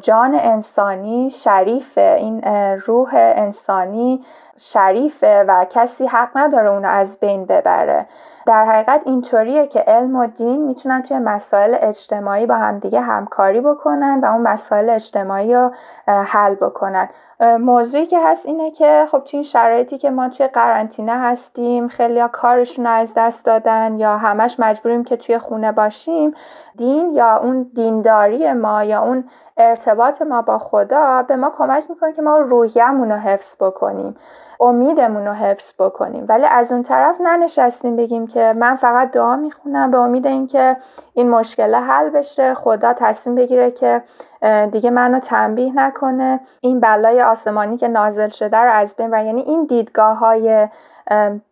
[0.00, 2.42] جان انسانی شریفه این
[2.86, 4.24] روح انسانی
[4.58, 8.06] شریفه و کسی حق نداره اونو از بین ببره.
[8.46, 14.20] در حقیقت اینطوریه که علم و دین می‌تونن توی مسائل اجتماعی با همدیگه همکاری بکنن
[14.20, 15.70] و اون مسائل اجتماعی رو
[16.06, 17.08] حل بکنن.
[17.40, 22.28] موضوعی که هست اینه که خب توی این شرایطی که ما توی قرنطینه هستیم خیلی
[22.32, 26.34] کارشون رو از دست دادن یا همش مجبوریم که توی خونه باشیم
[26.76, 29.24] دین یا اون دینداری ما یا اون
[29.60, 34.16] ارتباط ما با خدا به ما کمک می‌کنه که ما روحیمون رو حفظ بکنیم
[34.60, 36.24] امیدمون رو حفظ بکنیم.
[36.28, 40.76] ولی از اون طرف ننشستیم بگیم که من فقط دعا می‌خونم به امید اینکه
[41.14, 42.54] این مشکل حل بشه.
[42.54, 44.02] خدا تصمیم بگیره که
[44.72, 46.40] دیگه منو تنبیه نکنه.
[46.60, 50.68] این بلای آسمانی که نازل شده رو از بین یعنی این دیدگاه های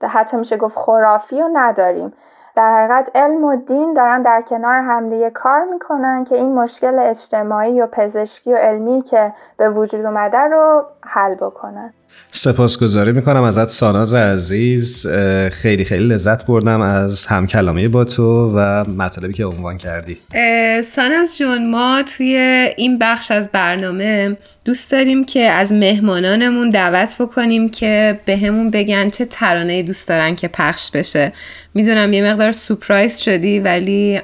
[0.03, 2.13] حتی میشه گفت خرافی رو نداریم.
[2.59, 7.81] در حقیقت علم و دین دارن در کنار همدیگه کار می‌کنن که این مشکل اجتماعی
[7.81, 11.93] و پزشکی و علمی که به وجود اومده رو حل بکنن.
[12.31, 15.07] سپاسگزاری می‌کنم ازت ساناز عزیز.
[15.53, 20.19] خیلی خیلی لذت بردم از همکلامی با تو و مطالبی که عنوان کردی.
[20.83, 22.37] ساناز جون ما توی
[22.77, 29.11] این بخش از برنامه دوست داریم که از مهمانانمون دعوت بکنیم که به همون بگن
[29.11, 31.33] چه ترانه دوست دارن که پخش بشه.
[31.79, 34.21] می‌دونم یه مقدار سپرایز شدی ولی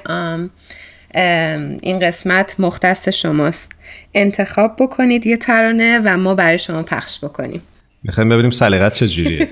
[1.81, 3.71] این قسمت مختص شماست.
[4.13, 7.61] انتخاب بکنید یه ترانه و ما برای شما پخش بکنیم.
[8.03, 9.47] می‌خوایم ببینیم سلیقت چجوریه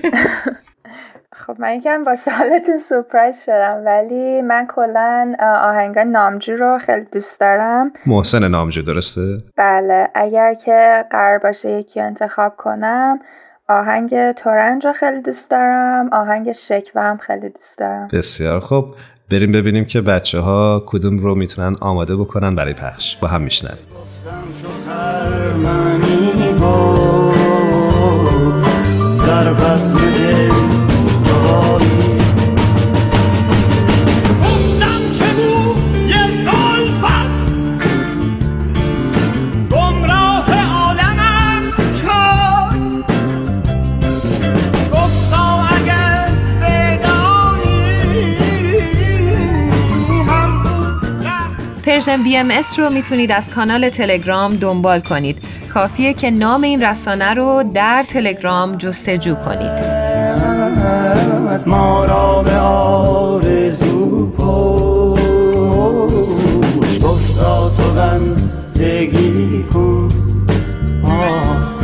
[1.46, 7.40] خب من یکم با سالتون سپرایز شدم ولی من کلا آهنگ نامجو رو خیلی دوست
[7.40, 7.92] دارم.
[8.06, 9.20] محسن نامجو درسته؟
[9.56, 13.18] بله اگر که قرار باشه یکی انتخاب کنم
[13.68, 18.08] آهنگ تورنج رو خیلی دوست دارم آهنگ شکوه هم خیلی دوست دارم.
[18.12, 18.86] بسیار خب
[19.30, 23.16] بریم ببینیم که بچه ها کدوم رو می‌تونن آماده بکنن برای پخش.
[23.16, 23.78] با هم میشنویم.
[29.26, 29.52] در
[51.94, 55.38] Persian BMS رو می‌تونید از کانال تلگرام دنبال کنید.
[55.74, 59.72] کافیه که نام این رسانه رو در تلگرام جستجو کنید.
[61.66, 65.20] ما را به آرزو کشت.
[67.02, 70.08] گفتا تو بندگی کن.
[71.04, 71.74] آه.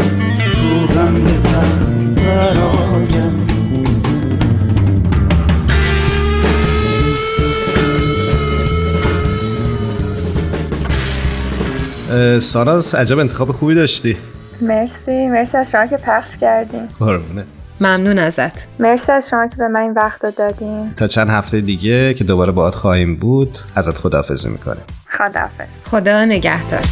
[12.40, 14.16] ساناز عجب انتخاب خوبی داشتی.
[14.60, 17.44] مرسی مرسی از شما که پخش کردیم قربونه.
[17.80, 18.52] ممنون ازت.
[18.78, 20.94] مرسی از شما که به من این وقت رو دادین.
[20.96, 24.82] تا چند هفته دیگه که دوباره باهات خواهیم بود ازت خداحافظی می‌کنیم.
[25.18, 25.84] خداحافظ.
[25.90, 26.84] خدا نگهدار.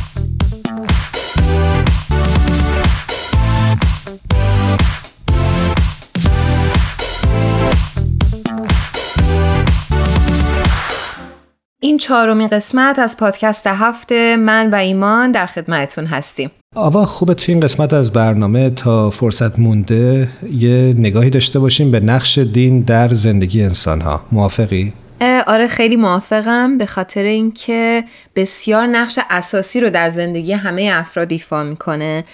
[11.81, 17.55] این چهارمین قسمت از پادکست هفته من و ایمان در خدمتتون هستیم آوا خوبه توی
[17.55, 23.15] این قسمت از برنامه تا فرصت مونده یه نگاهی داشته باشیم به نقش دین در
[23.15, 28.05] زندگی انسان ها موافقی؟ آره خیلی موافقم به خاطر اینکه
[28.37, 32.25] بسیار نقش اساسی رو در زندگی همه افراد ایفا می‌کنه.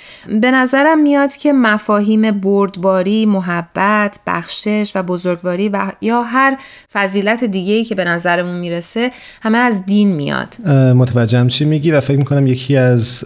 [0.40, 6.56] به نظرم میاد که مفاهیم بردباری، محبت، بخشش و بزرگواری و یا هر
[6.92, 10.68] فضیلت دیگه ای که به نظرمون می‌رسه همه از دین میاد.
[10.70, 13.24] متوجهم چی میگی و فکر می‌کنم یکی از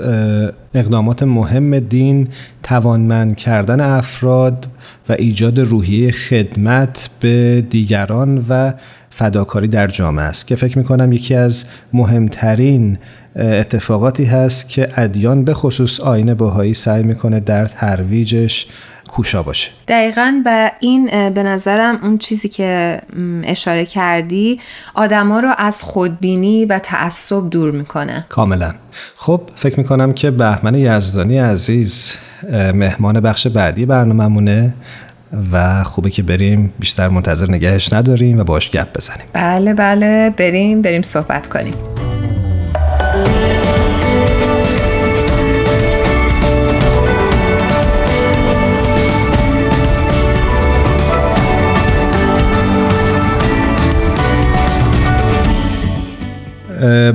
[0.74, 2.28] اقدامات مهم دین
[2.62, 4.66] توانمند کردن افراد
[5.08, 8.72] و ایجاد روحیه خدمت به دیگران و
[9.18, 12.98] فداکاری در جامعه است که فکر می‌کنم یکی از مهمترین
[13.36, 18.66] اتفاقاتی هست که ادیان به خصوص آین باهایی سعی می‌کنه در ترویجش
[19.08, 19.70] کوشا باشه.
[19.88, 23.00] دقیقا و این به نظرم اون چیزی که
[23.44, 24.60] اشاره کردی
[24.94, 28.26] آدما رو از خودبینی و تعصب دور می‌کنه.
[28.28, 28.74] کاملا.
[29.16, 32.14] خب فکر می‌کنم که بهمن یزدانی عزیز
[32.74, 34.74] مهمان بخش بعدی برنامهمونه.
[35.52, 36.72] و خوبه که بریم.
[36.78, 39.26] بیشتر منتظر نگهش نداریم و باش گپ بزنیم.
[39.32, 40.30] بله بله.
[40.30, 41.74] بریم بریم صحبت کنیم.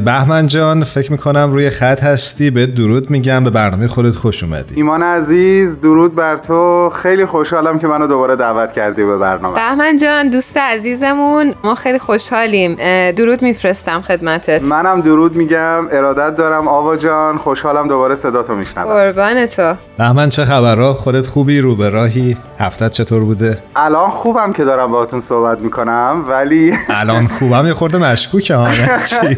[0.06, 4.76] بهمن جان فکر می‌کنم روی خط هستی به درود میگم به برنامه خودت خوش اومدی.
[4.76, 6.90] ایمان عزیز درود بر تو.
[6.90, 9.56] خیلی خوشحالم که منو دوباره دعوت کردی به برنامه.
[9.56, 12.76] بهمن جان دوست عزیزمون ما خیلی خوشحالیم.
[13.12, 14.62] درود میفرستم خدمتت.
[14.62, 16.68] منم درود میگم ارادت دارم.
[16.68, 18.88] آوا جان خوشحالم دوباره صدا تو میشنوم.
[18.88, 19.74] قربان تو.
[19.98, 24.92] بهمن چه خبرها خودت خوبی؟ رو به راهی؟ هفتت چطور بوده؟ الان خوبم که دارم
[24.92, 28.68] باهاتون صحبت می‌کنم ولی الان خوبم یه خورده مشکوکه ها
[29.10, 29.38] چی؟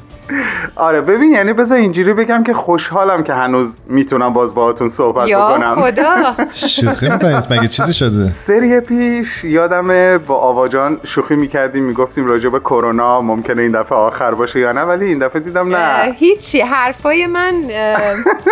[0.75, 5.49] آره ببین یعنی بذار اینجوری بگم که خوشحالم که هنوز می‌تونم باز باهاتون صحبت یا
[5.49, 5.75] بکنم.
[5.75, 6.15] خدا.
[6.53, 12.59] شوخی می‌کنید مگه چیزی شده؟ سری پیش یادم با آواجان شوخی می‌کردیم می‌گفتیم راجع به
[12.59, 16.11] کرونا ممکنه این دفعه آخر باشه یا نه ولی این دفعه دیدم نه.
[16.19, 16.61] هیچی.
[16.61, 17.53] حرفای من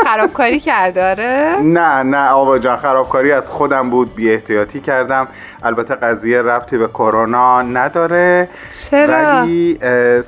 [0.06, 5.28] خرابکاری کرده آره؟ نه نه آواجان خرابکاری از خودم بود بی احتیاطی کردم.
[5.64, 8.50] البته قضیه ربطی به کرونا نداره.
[8.90, 9.80] چرا؟ ولی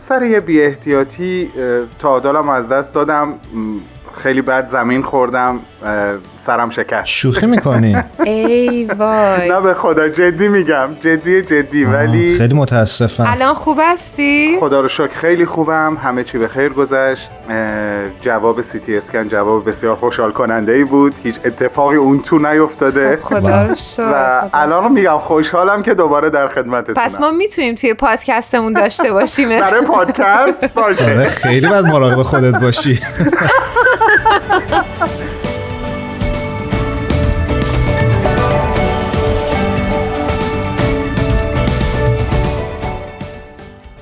[0.08, 3.34] سر یه بی احتیاطی اه، تعادلم از دست دادم.
[4.24, 5.60] خیلی بد زمین خوردم
[6.46, 7.06] سرم شکست.
[7.06, 9.50] شوخی می‌کنی؟ ای وای.
[9.50, 10.90] نه به خدا جدی میگم.
[11.02, 11.86] جدی جدی.
[11.86, 13.26] ولی خیلی متاسفم.
[13.28, 15.98] الان خوب هستی؟ خدا رو شکر خیلی خوبم.
[16.04, 17.30] همه چی به خیر گذشت.
[18.22, 21.16] جواب سی تی اسکن جواب بسیار خوشحال کننده ای بود.
[21.24, 23.20] هیچ اتفاقی اون تو نیفتاده.
[23.22, 24.12] خب، خدا رو شکر.
[24.14, 27.06] و الان میگم خوشحالم که دوباره در خدمتتونم.
[27.06, 29.50] پس ما می‌تونیم توی پادکستمون داشته باشیم.
[29.50, 31.24] برای پادکست آره باشه.
[31.24, 33.00] خیلی باید مراقب خودت باشی.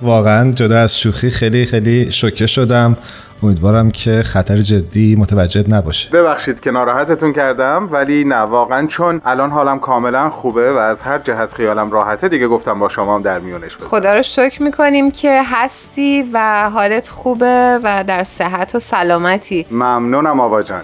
[0.02, 2.98] واقعا جدا از شوخی خیلی خیلی شوکه شدم.
[3.44, 6.10] امیدوارم که خطر جدی متوجه نباشه.
[6.10, 11.20] ببخشید که ناراحتتون کردم ولی نه واقعا چون الان حالم کاملا خوبه و از هر
[11.20, 13.90] جهت خیالم راحته دیگه گفتم با شما هم در میونش بذارم.
[13.90, 19.66] خدا رو شکر می‌کنیم که هستی و حالت خوبه و در صحت و سلامتی.
[19.72, 20.82] ممنونم آوا جان.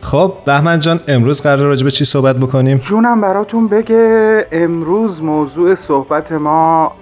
[0.00, 5.74] خب بهمن جان امروز قرار راجع به چی صحبت بکنیم؟ جونم براتون بگه امروز موضوع
[5.74, 6.92] صحبت ما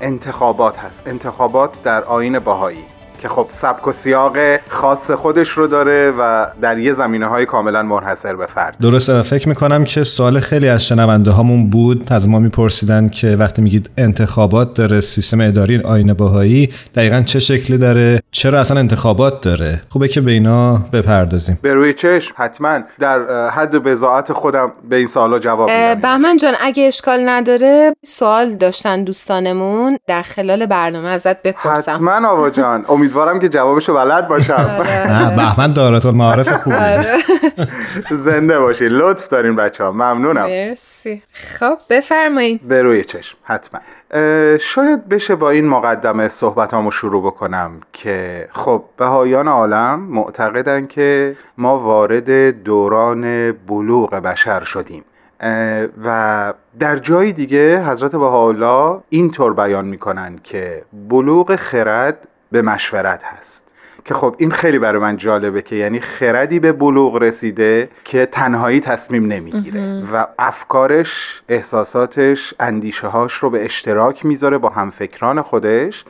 [0.00, 1.02] انتخابات هست.
[1.06, 2.84] انتخابات در آین باهایی
[3.22, 4.36] که خب سبک و سیاق
[4.68, 8.76] خاص خودش رو داره و در یه زمینه های کاملا منحصر به فرد.
[8.80, 12.08] درسته و فکر می‌کنم که سوال خیلی از شنونده هامون بود.
[12.12, 17.78] از ما میپرسیدن که وقتی میگید انتخابات داره سیستم اداری آین باهایی دقیقا چه شکلی
[17.78, 21.58] داره؟ چرا اصلا انتخابات داره؟ خوبه که به اینا بپردازیم.
[21.62, 22.78] به روی چشم حتما.
[22.98, 26.00] در اه، حد و بزاعت خودم به این سوالا جواب میدم.
[26.00, 31.92] بهمن جان اگه اشکال نداره سوال داشتن دوستانمون در خلال برنامه ازت بپرسم.
[31.92, 32.84] حتما آوا جان.
[33.12, 34.54] امیدوارم که جوابشو بلد باشم.
[35.08, 36.76] نه بهمن دارت معارف خوبی
[38.10, 38.88] زنده باشی.
[38.88, 40.46] لطف دارین بچه ها ممنونم.
[40.46, 41.22] مرسی.
[41.32, 42.68] خب بفرمایید.
[42.68, 43.36] به روی چشم.
[43.42, 43.80] حتما.
[44.58, 51.78] شاید بشه با این مقدمه صحبتامو شروع بکنم که خب بهایان عالم معتقدن که ما
[51.78, 55.04] وارد دوران بلوغ بشر شدیم.
[56.04, 63.62] و در جای دیگه حضرت بهاءالله اینطور بیان می‌کنن که بلوغ خرد به مشورت هست.
[64.04, 68.80] که خب این خیلی برای من جالبه که یعنی خردی به بلوغ رسیده که تنهایی
[68.80, 76.04] تصمیم نمی‌گیره و افکارش احساساتش اندیشه هاش رو به اشتراک می‌ذاره با همفکران خودش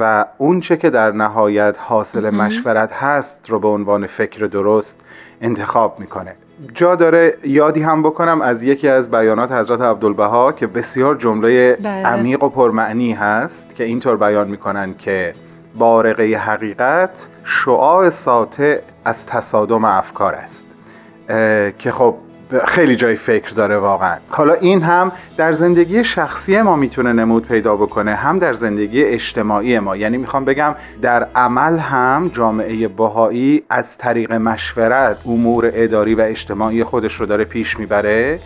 [0.00, 5.00] و اون چه که در نهایت حاصل مشورت هست رو به عنوان فکر درست
[5.40, 6.34] انتخاب می‌کنه.
[6.74, 12.06] جا داره یادی هم بکنم از یکی از بیانات حضرت عبدالبها که بسیار جمله بله.
[12.06, 15.34] عمیق و پرمعنی هست که اینطور بیان می‌کنن که
[15.78, 20.66] بارقه حقیقت شعاع ساطع از تصادم افکار است
[21.78, 22.14] که خب
[22.66, 24.16] خیلی جای فکر داره واقعا.
[24.28, 29.78] حالا این هم در زندگی شخصی ما می‌تونه نمود پیدا بکنه هم در زندگی اجتماعی
[29.78, 29.96] ما.
[29.96, 36.84] یعنی می‌خوام بگم در عمل هم جامعه باهایی از طریق مشورت امور اداری و اجتماعی
[36.84, 38.40] خودش رو داره پیش می‌بره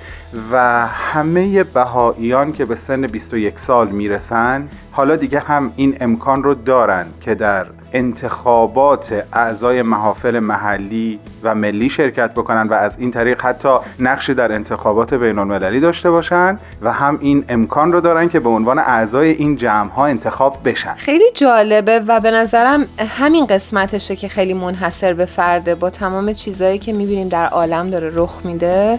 [0.52, 6.54] و همه بهاییان که به سن 21 سال می‌رسن حالا دیگه هم این امکان رو
[6.54, 13.40] دارن که در انتخابات اعضای محافل محلی و ملی شرکت بکنن و از این طریق
[13.40, 18.40] حتی نقشی در انتخابات بین المللی داشته باشن و هم این امکان رو دارن که
[18.40, 20.94] به عنوان اعضای این جمع ها انتخاب بشن.
[20.94, 25.74] خیلی جالبه و به نظرم همین قسمتشه که خیلی منحصر به فرده.
[25.74, 28.98] با تمام چیزایی که می‌بینیم در عالم داره رخ میده.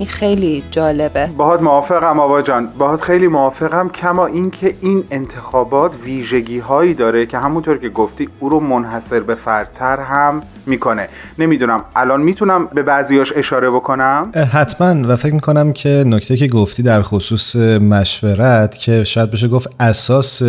[0.00, 1.26] این خیلی جالبه.
[1.36, 2.66] باهات موافقم آوا جان.
[2.78, 8.48] باهات خیلی موافقم کما اینکه این انتخابات ویژگی هایی داره که همونطور که گفتی او
[8.48, 11.08] رو منحصر به فردتر هم می‌کنه.
[11.38, 11.84] نمی‌دونم.
[11.96, 15.08] الان می‌تونم به بعضیاش اشاره بکنم؟ حتما.
[15.08, 20.42] و فکر می‌کنم که نکته که گفتی در خصوص مشورت که شاید بشه گفت اساس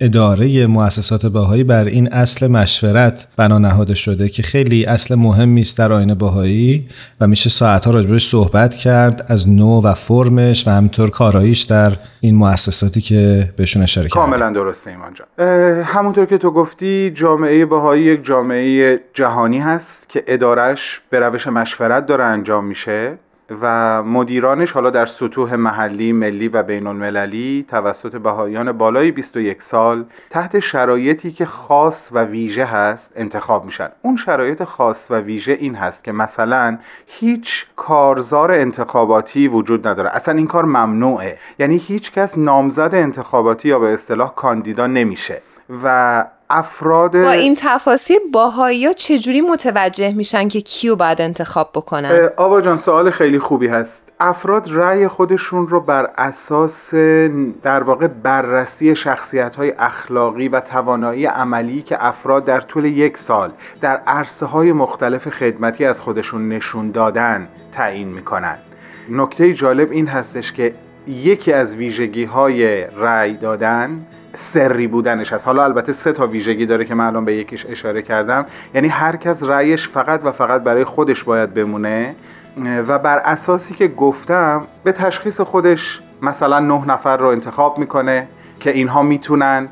[0.00, 5.78] اداره مؤسسات باهایی بر این اصل مشورت بنا نهاده شده که خیلی اصل مهمی است
[5.78, 6.88] در آین باهایی
[7.20, 12.34] و میشه ساعتها راجبش صحبت کرد از نو و فرمش و همینطور کاراییش در این
[12.34, 15.46] مؤسساتی که بهشون اشاره کردم کاملا درسته ایمان جان.
[15.84, 22.06] همونطور که تو گفتی جامعه باهایی یک جامعه جهانی هست که ادارش به روش مشورت
[22.06, 23.18] داره انجام میشه
[23.60, 30.04] و مدیرانش حالا در سطوح محلی، ملی و بین المللی توسط بهاییان بالای 21 سال
[30.30, 33.88] تحت شرایطی که خاص و ویژه هست انتخاب میشن.
[34.02, 40.10] اون شرایط خاص و ویژه این هست که مثلا هیچ کارزار انتخاباتی وجود نداره.
[40.10, 41.38] اصلا این کار ممنوعه.
[41.58, 45.42] یعنی هیچ کس نامزد انتخاباتی یا به اصطلاح کاندیدا نمیشه.
[45.84, 52.30] و افراد با این تفاصیل باهایی ها چجوری متوجه میشن که کیو باید انتخاب بکنن؟
[52.36, 54.02] آبا جان سوال خیلی خوبی هست.
[54.20, 56.94] افراد رأی خودشون رو بر اساس
[57.62, 63.50] در واقع بررسی شخصیت های اخلاقی و توانایی عملی که افراد در طول یک سال
[63.80, 68.58] در عرصه های مختلف خدمتی از خودشون نشون دادن تعیین می‌کنن.
[69.10, 70.74] نکته جالب این هستش که
[71.06, 75.46] یکی از ویژگی های رأی دادن سری بودنش هست.
[75.46, 78.46] حالا البته سه تا ویژگی داره که الان به یکیش اشاره کردم.
[78.74, 82.14] یعنی هر کس رأیش فقط و فقط برای خودش باید بمونه.
[82.88, 88.28] و بر اساسی که گفتم به تشخیص خودش مثلا نه نفر رو انتخاب می‌کنه
[88.60, 89.68] که اینها می‌تونن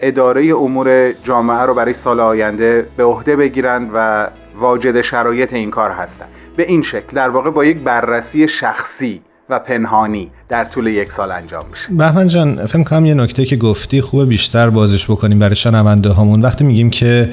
[0.00, 4.26] اداره امور جامعه رو برای سال آینده به عهده بگیرن و
[4.58, 6.26] واجد شرایط این کار هستن.
[6.56, 11.32] به این شکل در واقع با یک بررسی شخصی و پنهانی در طول یک سال
[11.32, 11.92] انجام میشه.
[11.92, 16.42] بهمن جان فکر کنم یه نکته که گفتی خوبه بیشتر بازش بکنیم برای شنونده هامون
[16.42, 17.30] وقتی میگیم که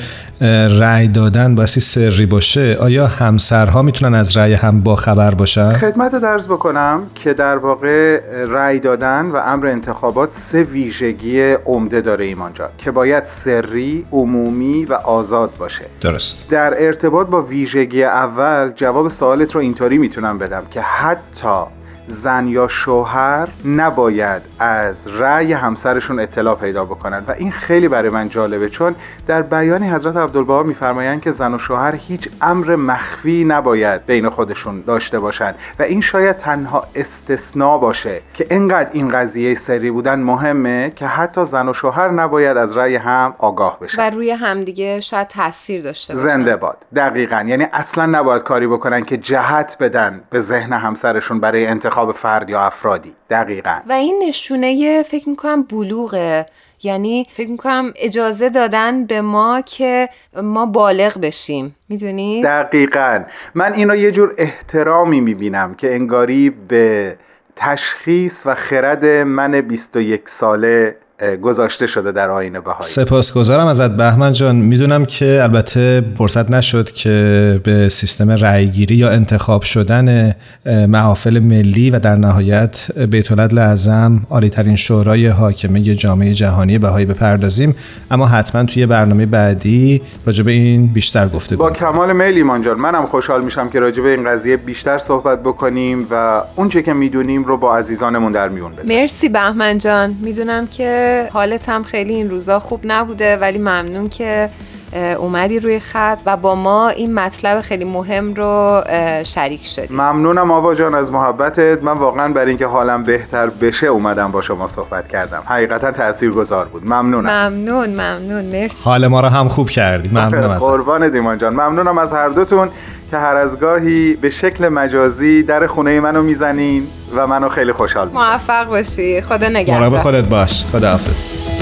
[0.80, 6.16] رأی دادن باسی سری باشه آیا همسرها می‌تونن از رأی هم با خبر باشن؟ خدمت
[6.16, 12.54] درز بکنم که در واقع رأی دادن و امر انتخابات سه ویژگی عمده داره ایمان
[12.54, 15.86] جان که باید سری عمومی و آزاد باشه.
[16.02, 16.50] درست.
[16.50, 21.64] در ارتباط با ویژگی اول جواب سوالت رو اینطوری می‌تونم بدم که حتی
[22.08, 27.24] زن یا شوهر نباید از رأی همسرشون اطلاع پیدا بکنن.
[27.28, 28.96] و این خیلی برای من جالبه چون
[29.28, 34.82] در بیانی حضرت عبدالبها میفرمایند که زن و شوهر هیچ امر مخفی نباید بین خودشون
[34.82, 35.56] داشته باشن.
[35.80, 41.46] و این شاید تنها استثناء باشه که انقدر این قضیه سری بودن مهمه که حتی
[41.46, 44.02] زن و شوهر نباید از رأی هم آگاه بشن.
[44.02, 46.78] و روی همدیگه شاید تاثیر داشته باشن زنده باد.
[46.96, 47.46] دقیقا.
[47.48, 52.50] یعنی اصلا نباید کاری بکنن که جهت بدن به ذهن همسرشون برای انتخاب انتخاب فرد
[52.50, 53.14] یا افرادی.
[53.30, 53.80] دقیقا.
[53.90, 56.46] و این نشونه فکر می‌کنم بلوغه.
[56.84, 60.10] یعنی فکر می‌کنم اجازه دادن به ما که
[60.44, 61.76] ما بالغ بشیم.
[61.90, 63.24] می‌دونی؟ دقیقا.
[63.56, 67.18] من این رو یه جور احترامی می‌بینم که انگاری به
[67.56, 70.98] تشخیص و خرد من 21 ساله
[71.42, 72.84] گذاشته شده در آینه بهایی.
[72.84, 74.56] سپاسگزارم ازت بهمن جان.
[74.56, 80.36] می‌دونم که البته فرصت نشد که به سیستم رأیگیری یا انتخاب شدن
[80.66, 87.76] محافل ملی و در نهایت بیت اعظم عالی ترین شورای حاکمه جامعه جهانی بهایی بپردازیم.
[88.12, 92.78] اما حتما توی برنامه بعدی راجع به این بیشتر گفته با کمال میل ایمان جان
[92.78, 97.44] منم خوشحال میشم که راجع به این قضیه بیشتر صحبت بکنیم و اونچه که می‌دونیم
[97.44, 99.02] رو با عزیزانمون در میون بذاریم.
[99.02, 100.16] مرسی بهمن جان.
[100.22, 104.50] می‌دونم که حالت هم خیلی این روزا خوب نبوده ولی ممنون که
[104.96, 108.84] اومدی روی خط و با ما این مطلب خیلی مهم رو
[109.24, 109.94] شریک شدی.
[109.94, 111.84] ممنونم آوا جان از محبتت.
[111.84, 115.44] من واقعا برای اینکه حالم بهتر بشه اومدم با شما صحبت کردم.
[115.46, 116.86] حقیقتا تأثیر گذار بود.
[116.86, 117.30] ممنونم.
[117.30, 118.46] ممنون ممنون.
[118.46, 118.84] مرسی.
[118.84, 120.10] حال ما رو هم خوب کردی.
[120.10, 121.54] ممنونم از قربان دیمان جان.
[121.54, 122.70] ممنونم از هر دوتون
[123.12, 128.10] که هر از گاهی به شکل مجازی در خونه منو می‌زنین و منو خیلی خوشحال
[128.14, 129.22] موفق باشی.
[129.22, 129.80] خدا نگهدار.
[129.80, 130.66] مراقب خودت باش.
[130.66, 131.55] خدا حافظ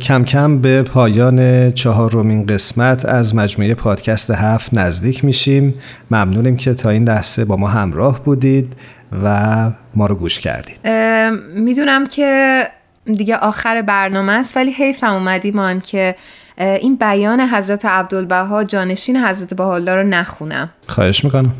[0.00, 5.74] کم کم به پایان چهارمین قسمت از مجموعه پادکست هفت نزدیک میشیم.
[6.10, 8.72] ممنونیم که تا این لحظه با ما همراه بودید
[9.24, 10.88] و ما رو گوش کردید.
[11.54, 12.62] می‌دونم که
[13.04, 16.16] دیگه آخر برنامه است ولی حیفم اومدی من که
[16.58, 20.70] این بیان حضرت عبدالبها جانشین حضرت بهاءالله رو نخونم.
[20.86, 21.54] خواهش می‌کنم.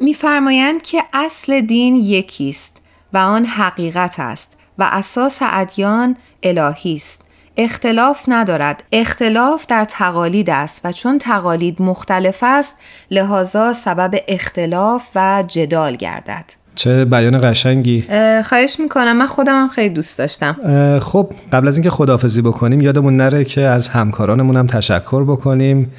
[0.00, 2.76] میفرمایند که اصل دین یکیست
[3.12, 4.52] و آن حقیقت است.
[4.78, 7.22] و اساس ادیان الهی است.
[7.56, 8.82] اختلاف ندارد.
[8.92, 12.74] اختلاف در تقالید است و چون تقالید مختلف است
[13.10, 16.44] لحاظا سبب اختلاف و جدال گردد.
[16.74, 18.04] چه بیان قشنگی.
[18.44, 19.16] خواهش می‌کنم.
[19.16, 20.56] من خودم هم خیلی دوست داشتم.
[21.02, 25.92] خب قبل از اینکه خداحافظی بکنیم یادمون نره که از همکارانمون هم تشکر بکنیم.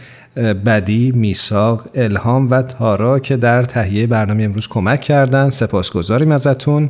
[0.65, 5.49] بدی، میساق، الهام و تارا که در تهیه برنامه امروز کمک کردن.
[5.49, 6.89] سپاسگزاریم ازتون.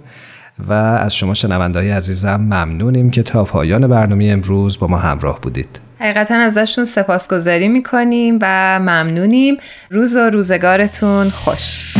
[0.67, 5.79] و از شما شنوندهای عزیزم ممنونیم که تا پایان برنامه امروز با ما همراه بودید.
[5.99, 9.57] حقیقتا ازشون سپاسگزاری می‌کنیم و ممنونیم.
[9.89, 11.93] روز و روزگارتون خوش.